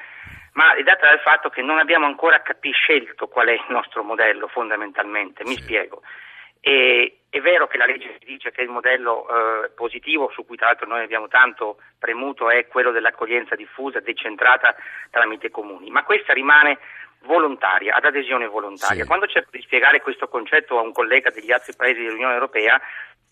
ma 0.52 0.74
è 0.74 0.84
data 0.84 1.08
dal 1.08 1.18
fatto 1.18 1.48
che 1.48 1.62
non 1.62 1.78
abbiamo 1.80 2.06
ancora 2.06 2.42
capiscelto 2.42 3.26
qual 3.26 3.48
è 3.48 3.54
il 3.54 3.64
nostro 3.70 4.04
modello 4.04 4.46
fondamentalmente, 4.46 5.42
mi 5.44 5.56
spiego. 5.56 6.02
E, 6.60 7.23
è 7.34 7.40
vero 7.40 7.66
che 7.66 7.78
la 7.78 7.86
legge 7.86 8.20
dice 8.24 8.52
che 8.52 8.62
il 8.62 8.68
modello 8.68 9.26
eh, 9.26 9.70
positivo, 9.70 10.30
su 10.32 10.46
cui 10.46 10.56
tra 10.56 10.66
l'altro 10.66 10.86
noi 10.86 11.02
abbiamo 11.02 11.26
tanto 11.26 11.78
premuto, 11.98 12.48
è 12.48 12.68
quello 12.68 12.92
dell'accoglienza 12.92 13.56
diffusa, 13.56 13.98
decentrata 13.98 14.76
tramite 15.10 15.50
comuni, 15.50 15.90
ma 15.90 16.04
questa 16.04 16.32
rimane 16.32 16.78
volontaria, 17.22 17.96
ad 17.96 18.04
adesione 18.04 18.46
volontaria. 18.46 19.02
Sì. 19.02 19.08
Quando 19.08 19.26
cerco 19.26 19.50
di 19.50 19.62
spiegare 19.62 20.00
questo 20.00 20.28
concetto 20.28 20.78
a 20.78 20.82
un 20.82 20.92
collega 20.92 21.30
degli 21.30 21.50
altri 21.50 21.74
paesi 21.74 22.04
dell'Unione 22.04 22.34
Europea, 22.34 22.80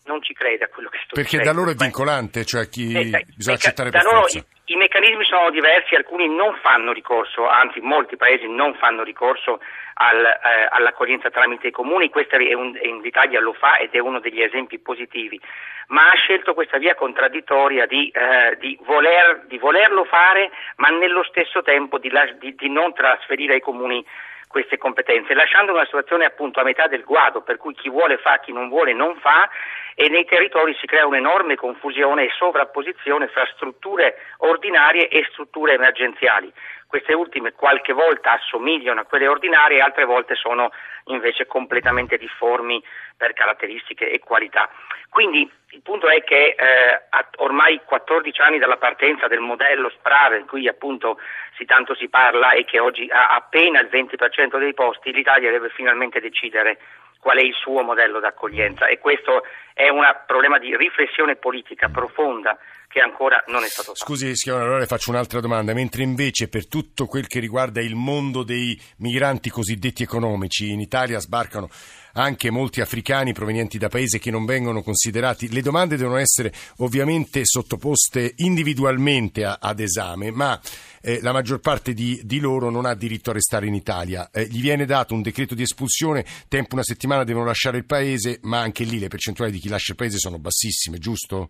non 0.05 0.21
ci 0.21 0.33
crede 0.33 0.65
a 0.65 0.67
quello 0.67 0.89
che 0.89 0.99
sto 1.03 1.15
Perché 1.15 1.37
dicendo. 1.37 1.43
Perché 1.43 1.49
da 1.49 1.53
loro 1.53 1.71
è 1.71 1.75
vincolante, 1.75 2.45
cioè 2.45 2.67
chi 2.67 2.91
eh, 2.91 3.09
dai, 3.09 3.25
bisogna 3.35 3.55
accettare 3.57 3.89
da 3.89 3.99
per 3.99 4.07
loro 4.07 4.21
forza. 4.21 4.39
I, 4.39 4.73
I, 4.73 4.75
meccanismi 4.75 5.23
sono 5.25 5.49
diversi, 5.49 5.95
alcuni 5.95 6.27
non 6.27 6.57
fanno 6.61 6.91
ricorso, 6.91 7.47
anzi 7.47 7.79
molti 7.79 8.17
paesi 8.17 8.47
non 8.47 8.75
fanno 8.75 9.03
ricorso 9.03 9.59
al, 9.95 10.25
eh, 10.25 10.67
all'accoglienza 10.71 11.29
tramite 11.29 11.67
i 11.67 11.71
comuni, 11.71 12.09
questa 12.09 12.37
è 12.37 12.53
un, 12.53 12.71
l'Italia 13.01 13.39
lo 13.39 13.53
fa 13.53 13.77
ed 13.77 13.93
è 13.93 13.99
uno 13.99 14.19
degli 14.19 14.41
esempi 14.41 14.79
positivi, 14.79 15.39
ma 15.87 16.11
ha 16.11 16.15
scelto 16.15 16.53
questa 16.53 16.77
via 16.77 16.95
contraddittoria 16.95 17.85
di, 17.85 18.09
eh, 18.09 18.57
di, 18.59 18.77
voler, 18.83 19.45
di 19.47 19.57
volerlo 19.57 20.03
fare, 20.05 20.51
ma 20.77 20.89
nello 20.89 21.23
stesso 21.23 21.61
tempo 21.61 21.97
di, 21.97 22.11
di 22.39 22.69
non 22.69 22.93
trasferire 22.93 23.53
ai 23.53 23.61
comuni 23.61 24.03
queste 24.47 24.77
competenze, 24.77 25.33
lasciando 25.33 25.71
una 25.73 25.85
situazione 25.85 26.25
appunto 26.25 26.59
a 26.59 26.63
metà 26.63 26.87
del 26.87 27.03
guado, 27.03 27.41
per 27.41 27.57
cui 27.57 27.73
chi 27.73 27.89
vuole 27.89 28.17
fa, 28.17 28.37
chi 28.37 28.53
non 28.53 28.69
vuole 28.69 28.93
non 28.93 29.15
fa 29.15 29.49
e 29.95 30.09
nei 30.09 30.25
territori 30.25 30.75
si 30.79 30.87
crea 30.87 31.05
un'enorme 31.05 31.55
confusione 31.55 32.25
e 32.25 32.31
sovrapposizione 32.37 33.27
fra 33.27 33.45
strutture 33.53 34.15
ordinarie 34.37 35.07
e 35.07 35.25
strutture 35.31 35.73
emergenziali. 35.73 36.51
Queste 36.87 37.13
ultime 37.13 37.53
qualche 37.53 37.91
volta 37.91 38.33
assomigliano 38.33 39.01
a 39.01 39.05
quelle 39.05 39.27
ordinarie, 39.27 39.81
altre 39.81 40.05
volte 40.05 40.35
sono 40.35 40.71
invece 41.05 41.47
completamente 41.47 42.17
difformi 42.17 42.83
per 43.17 43.33
caratteristiche 43.33 44.11
e 44.11 44.19
qualità. 44.19 44.69
Quindi 45.09 45.49
il 45.69 45.81
punto 45.81 46.07
è 46.07 46.23
che 46.23 46.55
eh, 46.55 47.03
ormai 47.37 47.81
14 47.83 48.41
anni 48.41 48.59
dalla 48.59 48.77
partenza 48.77 49.27
del 49.27 49.39
modello 49.39 49.89
SPRAR, 49.89 50.37
di 50.37 50.45
cui 50.45 50.67
appunto 50.67 51.19
si 51.57 51.65
tanto 51.65 51.95
si 51.95 52.09
parla 52.09 52.51
e 52.51 52.63
che 52.63 52.79
oggi 52.79 53.09
ha 53.09 53.29
appena 53.29 53.79
il 53.79 53.89
20% 53.91 54.59
dei 54.59 54.73
posti, 54.75 55.11
l'Italia 55.11 55.49
deve 55.49 55.69
finalmente 55.69 56.19
decidere 56.19 56.77
qual 57.23 57.37
è 57.37 57.41
il 57.41 57.53
suo 57.53 57.81
modello 57.83 58.19
d'accoglienza 58.19 58.87
e 58.87 58.99
questo 58.99 59.43
è 59.73 59.87
un 59.87 60.03
problema 60.27 60.59
di 60.59 60.75
riflessione 60.75 61.37
politica 61.37 61.87
profonda 61.87 62.57
che 62.89 62.99
ancora 62.99 63.41
non 63.47 63.63
è 63.63 63.67
stato 63.67 63.93
fatto. 63.93 64.05
Scusi 64.05 64.35
Schiavone, 64.35 64.65
allora 64.65 64.79
le 64.79 64.85
faccio 64.85 65.09
un'altra 65.09 65.39
domanda, 65.39 65.73
mentre 65.73 66.03
invece 66.03 66.49
per 66.49 66.67
tutto 66.67 67.05
quel 67.07 67.27
che 67.27 67.39
riguarda 67.39 67.81
il 67.81 67.95
mondo 67.95 68.43
dei 68.43 68.77
migranti 68.97 69.49
cosiddetti 69.49 70.03
economici, 70.03 70.69
in 70.69 70.81
Italia 70.81 71.17
sbarcano 71.19 71.69
anche 72.13 72.49
molti 72.49 72.81
africani 72.81 73.33
provenienti 73.33 73.77
da 73.77 73.87
paesi 73.87 74.19
che 74.19 74.31
non 74.31 74.45
vengono 74.45 74.81
considerati. 74.81 75.51
Le 75.51 75.61
domande 75.61 75.97
devono 75.97 76.17
essere 76.17 76.53
ovviamente 76.77 77.41
sottoposte 77.45 78.33
individualmente 78.37 79.45
a, 79.45 79.57
ad 79.59 79.79
esame, 79.79 80.31
ma 80.31 80.59
eh, 81.01 81.19
la 81.21 81.31
maggior 81.31 81.59
parte 81.59 81.93
di, 81.93 82.21
di, 82.23 82.39
loro 82.39 82.69
non 82.69 82.85
ha 82.85 82.95
diritto 82.95 83.29
a 83.29 83.33
restare 83.33 83.67
in 83.67 83.73
Italia. 83.73 84.29
Eh, 84.31 84.47
gli 84.47 84.61
viene 84.61 84.85
dato 84.85 85.13
un 85.13 85.21
decreto 85.21 85.55
di 85.55 85.63
espulsione, 85.63 86.25
tempo 86.47 86.75
una 86.75 86.83
settimana 86.83 87.23
devono 87.23 87.45
lasciare 87.45 87.77
il 87.77 87.85
paese, 87.85 88.39
ma 88.43 88.59
anche 88.59 88.83
lì 88.83 88.99
le 88.99 89.07
percentuali 89.07 89.51
di 89.51 89.59
chi 89.59 89.69
lascia 89.69 89.91
il 89.91 89.97
paese 89.97 90.17
sono 90.17 90.39
bassissime, 90.39 90.97
giusto? 90.97 91.49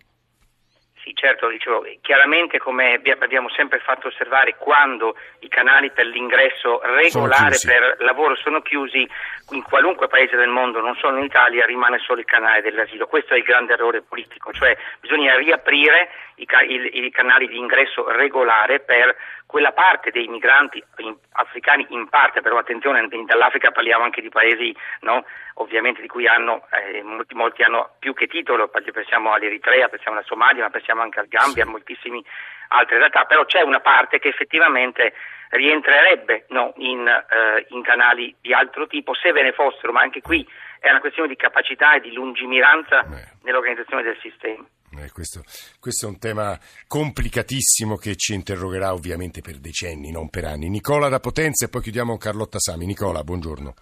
Sì, 1.13 1.15
certo, 1.15 1.47
dicevo, 1.47 1.85
chiaramente 2.01 2.57
come 2.57 2.99
abbiamo 3.19 3.49
sempre 3.49 3.79
fatto 3.79 4.07
osservare, 4.07 4.55
quando 4.57 5.15
i 5.39 5.47
canali 5.47 5.91
per 5.91 6.07
l'ingresso 6.07 6.81
regolare 6.81 7.57
per 7.63 7.97
lavoro 7.99 8.35
sono 8.35 8.61
chiusi, 8.61 9.07
in 9.51 9.61
qualunque 9.61 10.07
paese 10.07 10.35
del 10.35 10.49
mondo, 10.49 10.79
non 10.79 10.95
solo 10.95 11.17
in 11.17 11.25
Italia, 11.25 11.65
rimane 11.65 11.99
solo 11.99 12.19
il 12.19 12.25
canale 12.25 12.61
dell'asilo. 12.61 13.05
Questo 13.05 13.35
è 13.35 13.37
il 13.37 13.43
grande 13.43 13.73
errore 13.73 14.01
politico, 14.01 14.51
cioè 14.53 14.75
bisogna 14.99 15.35
riaprire 15.37 16.09
i, 16.35 16.47
i, 16.67 17.05
i 17.05 17.11
canali 17.11 17.47
di 17.47 17.57
ingresso 17.57 18.09
regolare 18.09 18.79
per 18.79 19.15
quella 19.53 19.71
parte 19.71 20.09
dei 20.09 20.27
migranti 20.27 20.83
in, 20.97 21.15
africani 21.33 21.85
in 21.89 22.09
parte, 22.09 22.41
però 22.41 22.57
attenzione, 22.57 23.07
dall'Africa 23.07 23.69
parliamo 23.69 24.03
anche 24.03 24.19
di 24.19 24.29
paesi 24.29 24.75
no, 25.01 25.23
ovviamente 25.61 26.01
di 26.01 26.07
cui 26.07 26.25
hanno, 26.25 26.65
eh, 26.71 27.03
molti, 27.03 27.35
molti, 27.35 27.61
hanno 27.61 27.91
più 27.99 28.15
che 28.15 28.25
titolo, 28.25 28.67
pensiamo 28.69 29.31
all'Eritrea, 29.31 29.89
pensiamo 29.89 30.17
alla 30.17 30.25
Somalia, 30.25 30.63
ma 30.63 30.71
pensiamo 30.71 31.03
anche 31.03 31.19
al 31.19 31.27
Gambia, 31.27 31.65
a 31.65 31.67
moltissime 31.67 32.23
altre 32.69 32.97
realtà, 32.97 33.25
però 33.25 33.45
c'è 33.45 33.61
una 33.61 33.79
parte 33.79 34.17
che 34.17 34.29
effettivamente 34.29 35.13
rientrerebbe 35.49 36.45
no, 36.49 36.73
in, 36.77 37.07
eh, 37.07 37.65
in 37.69 37.83
canali 37.83 38.35
di 38.41 38.55
altro 38.55 38.87
tipo 38.87 39.13
se 39.13 39.31
ve 39.33 39.43
ne 39.43 39.51
fossero, 39.51 39.91
ma 39.91 40.01
anche 40.01 40.21
qui 40.21 40.43
è 40.79 40.89
una 40.89 40.99
questione 40.99 41.27
di 41.27 41.35
capacità 41.35 41.93
e 41.93 41.99
di 41.99 42.11
lungimiranza 42.11 43.05
nell'organizzazione 43.43 44.01
del 44.01 44.17
sistema. 44.19 44.65
Eh, 44.97 45.11
questo, 45.11 45.43
questo, 45.79 46.05
è 46.05 46.09
un 46.09 46.19
tema 46.19 46.57
complicatissimo 46.87 47.97
che 47.97 48.15
ci 48.15 48.33
interrogerà 48.33 48.93
ovviamente 48.93 49.41
per 49.41 49.57
decenni, 49.57 50.11
non 50.11 50.29
per 50.29 50.45
anni. 50.45 50.69
Nicola 50.69 51.09
da 51.09 51.19
Potenza 51.19 51.65
e 51.65 51.69
poi 51.69 51.81
chiudiamo 51.81 52.11
con 52.11 52.19
Carlotta 52.19 52.59
Sami. 52.59 52.85
Nicola, 52.85 53.23
buongiorno. 53.23 53.73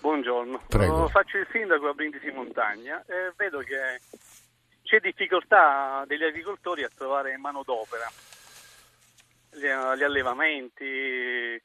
Buongiorno, 0.00 0.62
Prego. 0.68 1.08
faccio 1.08 1.38
il 1.38 1.48
sindaco 1.50 1.88
a 1.88 1.92
Brindisi 1.92 2.30
Montagna 2.30 3.04
e 3.06 3.32
vedo 3.36 3.58
che 3.58 4.00
c'è 4.84 5.00
difficoltà 5.00 6.04
degli 6.06 6.22
agricoltori 6.22 6.84
a 6.84 6.90
trovare 6.94 7.36
manodopera, 7.36 8.08
gli, 9.50 9.66
gli 9.66 10.02
allevamenti, 10.02 11.60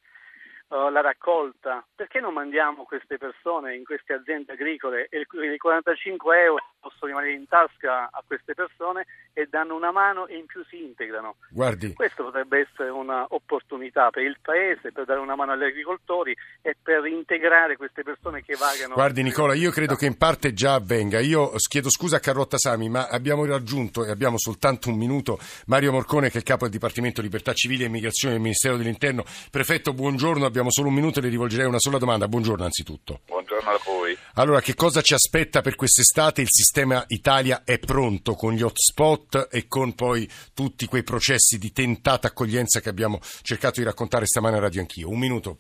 uh, 0.73 0.89
la 0.89 1.01
raccolta. 1.01 1.85
Perché 1.95 2.19
non 2.19 2.33
mandiamo 2.33 2.83
queste 2.83 3.17
persone 3.17 3.75
in 3.75 3.83
queste 3.85 4.13
aziende 4.13 4.53
agricole 4.53 5.07
e 5.09 5.21
i 5.21 5.57
45 5.57 6.41
euro 6.41 6.63
possono 6.83 7.11
rimanere 7.11 7.33
in 7.33 7.47
tasca 7.47 8.09
a 8.11 8.23
queste 8.25 8.53
persone 8.53 9.05
e 9.31 9.47
danno 9.49 9.75
una 9.75 9.91
mano 9.91 10.27
e 10.27 10.37
in 10.37 10.45
più 10.45 10.63
si 10.67 10.83
integrano. 10.83 11.37
Guardi. 11.49 11.93
Questo 11.93 12.25
potrebbe 12.25 12.67
essere 12.67 12.89
un'opportunità 12.89 14.09
per 14.09 14.23
il 14.23 14.37
Paese, 14.41 14.91
per 14.91 15.05
dare 15.05 15.19
una 15.19 15.35
mano 15.35 15.53
agli 15.53 15.63
agricoltori 15.63 16.35
e 16.61 16.75
per 16.81 17.05
integrare 17.05 17.77
queste 17.77 18.03
persone 18.03 18.43
che 18.43 18.55
vagano. 18.55 18.95
Guardi 18.95 19.23
Nicola, 19.23 19.53
io 19.53 19.71
credo 19.71 19.95
che 19.95 20.05
in 20.05 20.17
parte 20.17 20.53
già 20.53 20.73
avvenga. 20.73 21.19
Io 21.19 21.53
chiedo 21.69 21.89
scusa 21.89 22.17
a 22.17 22.19
Carlotta 22.19 22.57
Sami, 22.57 22.89
ma 22.89 23.07
abbiamo 23.07 23.45
raggiunto, 23.45 24.05
e 24.05 24.11
abbiamo 24.11 24.37
soltanto 24.37 24.89
un 24.89 24.97
minuto, 24.97 25.39
Mario 25.67 25.91
Morcone 25.93 26.29
che 26.29 26.39
è 26.39 26.43
capo 26.43 26.63
del 26.63 26.73
Dipartimento 26.73 27.21
Libertà 27.21 27.53
Civile 27.53 27.83
e 27.83 27.87
Immigrazione 27.87 28.33
del 28.33 28.43
Ministero 28.43 28.75
dell'Interno. 28.75 29.23
Prefetto, 29.49 29.93
buongiorno, 29.93 30.45
abbiamo 30.45 30.62
solo 30.69 30.87
un 30.89 30.93
minuto 30.93 31.19
e 31.19 31.21
le 31.21 31.29
rivolgerei 31.29 31.65
una 31.65 31.79
sola 31.79 31.97
domanda. 31.97 32.27
Buongiorno 32.27 32.63
anzitutto. 32.63 33.21
Buongiorno 33.25 33.69
a 33.69 33.79
voi. 33.85 34.17
Allora, 34.35 34.61
che 34.61 34.73
cosa 34.75 35.01
ci 35.01 35.13
aspetta 35.13 35.61
per 35.61 35.75
quest'estate? 35.75 36.41
Il 36.41 36.49
sistema 36.49 37.03
Italia 37.07 37.63
è 37.63 37.79
pronto 37.79 38.33
con 38.35 38.53
gli 38.53 38.61
hotspot 38.61 39.47
e 39.51 39.67
con 39.67 39.93
poi 39.95 40.29
tutti 40.53 40.87
quei 40.87 41.03
processi 41.03 41.57
di 41.57 41.71
tentata 41.71 42.27
accoglienza 42.27 42.79
che 42.79 42.89
abbiamo 42.89 43.19
cercato 43.41 43.79
di 43.79 43.85
raccontare 43.85 44.25
stamane 44.25 44.57
a 44.57 44.61
Radio 44.61 44.81
Anch'io. 44.81 45.09
Un 45.09 45.19
minuto. 45.19 45.57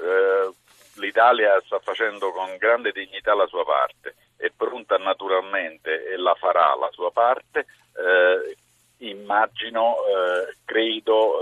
Eh, 0.00 0.52
L'Italia 0.98 1.60
sta 1.64 1.78
facendo 1.78 2.32
con 2.32 2.56
grande 2.58 2.92
dignità 2.92 3.34
la 3.34 3.46
sua 3.46 3.64
parte, 3.64 4.14
è 4.36 4.50
pronta 4.54 4.96
naturalmente 4.96 6.06
e 6.10 6.16
la 6.16 6.34
farà 6.34 6.74
la 6.76 6.88
sua 6.90 7.10
parte. 7.10 7.66
Eh, 7.94 8.56
immagino, 8.98 9.96
eh, 10.04 10.56
credo 10.64 11.32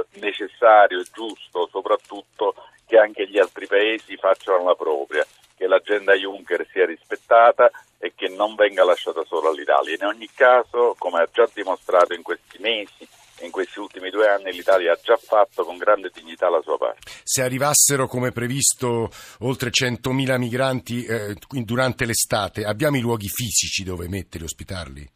eh, 0.00 0.06
necessario 0.20 1.00
e 1.00 1.06
giusto 1.12 1.68
soprattutto 1.70 2.54
che 2.86 2.98
anche 2.98 3.28
gli 3.28 3.38
altri 3.38 3.66
paesi 3.66 4.16
facciano 4.16 4.64
la 4.64 4.74
propria, 4.74 5.26
che 5.56 5.66
l'agenda 5.66 6.14
Juncker 6.14 6.66
sia 6.70 6.86
rispettata 6.86 7.70
e 7.98 8.12
che 8.14 8.28
non 8.28 8.54
venga 8.54 8.84
lasciata 8.84 9.24
solo 9.24 9.48
all'Italia. 9.48 9.94
In 9.94 10.04
ogni 10.04 10.28
caso, 10.34 10.94
come 10.98 11.20
ha 11.20 11.28
già 11.32 11.48
dimostrato 11.52 12.14
in 12.14 12.22
questi 12.22 12.58
mesi, 12.60 13.08
in 13.40 13.50
questi 13.50 13.78
ultimi 13.80 14.10
due 14.10 14.28
anni 14.28 14.52
l'Italia 14.52 14.92
ha 14.92 14.98
già 15.02 15.16
fatto 15.16 15.64
con 15.64 15.76
grande 15.76 16.10
dignità 16.12 16.48
la 16.48 16.60
sua 16.62 16.78
parte. 16.78 17.10
Se 17.22 17.42
arrivassero 17.42 18.06
come 18.06 18.32
previsto 18.32 19.10
oltre 19.40 19.70
100.000 19.70 20.38
migranti 20.38 21.04
eh, 21.04 21.34
durante 21.64 22.06
l'estate, 22.06 22.64
abbiamo 22.64 22.96
i 22.96 23.00
luoghi 23.00 23.28
fisici 23.28 23.82
dove 23.84 24.08
metterli, 24.08 24.44
ospitarli? 24.46 25.10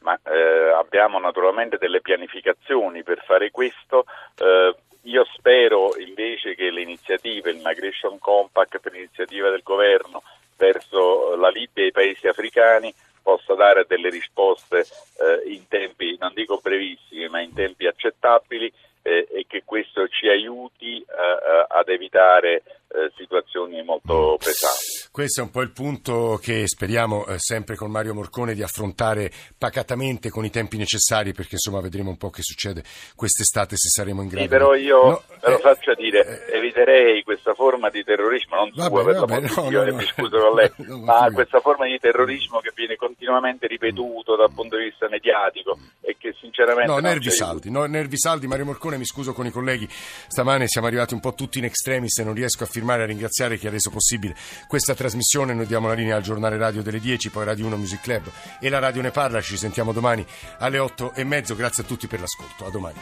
Ma, 0.00 0.18
eh, 0.24 0.59
abbiamo 0.90 1.20
naturalmente 1.20 1.78
delle 1.78 2.00
pianificazioni 2.00 3.04
per 3.04 3.22
fare 3.24 3.52
questo. 3.52 4.06
Eh, 4.36 4.74
io 5.02 5.24
spero 5.36 5.96
invece 5.96 6.56
che 6.56 6.70
le 6.70 6.82
iniziative, 6.82 7.50
il 7.50 7.62
Migration 7.62 8.18
Compact 8.18 8.80
per 8.80 8.92
l'iniziativa 8.92 9.48
del 9.50 9.62
governo 9.62 10.22
verso 10.56 11.36
la 11.36 11.48
Libia 11.48 11.84
e 11.84 11.86
i 11.86 11.92
paesi 11.92 12.26
africani 12.26 12.92
possa 13.22 13.54
dare 13.54 13.86
delle 13.86 14.10
risposte 14.10 14.80
eh, 14.80 15.52
in 15.52 15.68
tempi, 15.68 16.16
non 16.18 16.32
dico 16.34 16.58
brevissimi, 16.60 17.28
ma 17.28 17.40
in 17.40 17.54
tempi 17.54 17.86
accettabili 17.86 18.70
eh, 19.02 19.28
e 19.30 19.46
che 19.46 19.62
questo 19.64 20.08
ci 20.08 20.28
aiuti 20.28 20.98
eh, 20.98 21.02
eh 21.02 21.66
ad 21.68 21.88
evitare 21.88 22.62
eh, 22.88 23.10
situazioni 23.16 23.82
molto 23.82 24.36
pesanti. 24.38 25.08
Questo 25.12 25.40
è 25.40 25.44
un 25.44 25.50
po' 25.50 25.62
il 25.62 25.72
punto 25.72 26.38
che 26.40 26.66
speriamo 26.66 27.26
eh, 27.26 27.38
sempre 27.38 27.74
con 27.74 27.90
Mario 27.90 28.14
Morcone 28.14 28.54
di 28.54 28.62
affrontare 28.62 29.32
pacatamente 29.58 30.30
con 30.30 30.44
i 30.44 30.50
tempi 30.50 30.76
necessari 30.76 31.32
perché 31.32 31.54
insomma 31.54 31.80
vedremo 31.80 32.10
un 32.10 32.16
po' 32.16 32.30
che 32.30 32.42
succede 32.42 32.84
quest'estate 33.16 33.76
se 33.76 33.88
saremo 33.88 34.22
in 34.22 34.28
grado. 34.28 34.42
Sì, 34.42 34.48
però 34.48 34.74
io 34.74 35.02
no, 35.02 35.22
ve 35.40 35.50
lo 35.50 35.58
eh, 35.58 35.60
faccio 35.60 35.94
dire, 35.94 36.46
eh, 36.46 36.58
eviterei 36.58 37.22
questa 37.22 37.54
forma 37.54 37.90
di 37.90 38.04
terrorismo, 38.04 38.56
non 38.56 38.70
vabbè, 38.72 38.88
sua 38.88 39.04
per 39.04 39.14
vabbè, 39.16 39.40
la 39.40 39.48
no, 39.70 39.84
no, 39.84 39.96
mi 39.96 40.04
scuso 40.04 40.38
con 40.38 40.54
lei, 40.54 40.70
ma 41.02 41.28
questa 41.32 41.60
forma 41.60 41.86
di 41.86 41.98
terrorismo 41.98 42.60
che 42.60 42.70
viene 42.74 42.94
continuamente 42.94 43.66
ripetuto 43.66 44.36
dal 44.36 44.52
punto 44.52 44.76
di 44.76 44.84
vista 44.84 45.08
mediatico 45.08 45.76
e 46.00 46.16
che 46.18 46.34
sinceramente... 46.38 46.90
No, 46.90 46.98
nervi 46.98 47.30
saldi, 47.30 47.70
no, 47.70 47.84
nervi 47.86 48.16
saldi, 48.16 48.46
Mario 48.46 48.66
Morcone 48.66 48.96
mi 48.96 49.06
scuso 49.06 49.32
con 49.32 49.46
i 49.46 49.50
colleghi, 49.50 49.88
stamane 49.90 50.68
siamo 50.68 50.86
arrivati 50.86 51.14
un 51.14 51.20
po' 51.20 51.34
tutti 51.34 51.58
in 51.58 51.64
extremis 51.64 52.16
e 52.18 52.24
non 52.24 52.34
riesco 52.34 52.62
a 52.62 52.66
firmare 52.66 52.98
firmare 53.00 53.02
a 53.02 53.06
ringraziare 53.06 53.56
chi 53.56 53.66
ha 53.66 53.70
reso 53.70 53.90
possibile 53.90 54.34
questa 54.66 54.94
trasmissione. 55.00 55.54
Noi 55.54 55.66
diamo 55.66 55.88
la 55.88 55.94
linea 55.94 56.16
al 56.16 56.22
giornale 56.22 56.58
radio 56.58 56.82
delle 56.82 57.00
10, 57.00 57.30
poi 57.30 57.46
Radio 57.46 57.64
1 57.66 57.76
Music 57.78 58.02
Club 58.02 58.30
e 58.60 58.68
la 58.68 58.78
radio 58.78 59.00
ne 59.00 59.10
parla. 59.10 59.40
Ci 59.40 59.56
sentiamo 59.56 59.92
domani 59.92 60.26
alle 60.58 60.78
8 60.78 61.14
e 61.14 61.24
mezzo. 61.24 61.56
Grazie 61.56 61.84
a 61.84 61.86
tutti 61.86 62.06
per 62.06 62.20
l'ascolto. 62.20 62.66
A 62.66 62.70
domani. 62.70 62.98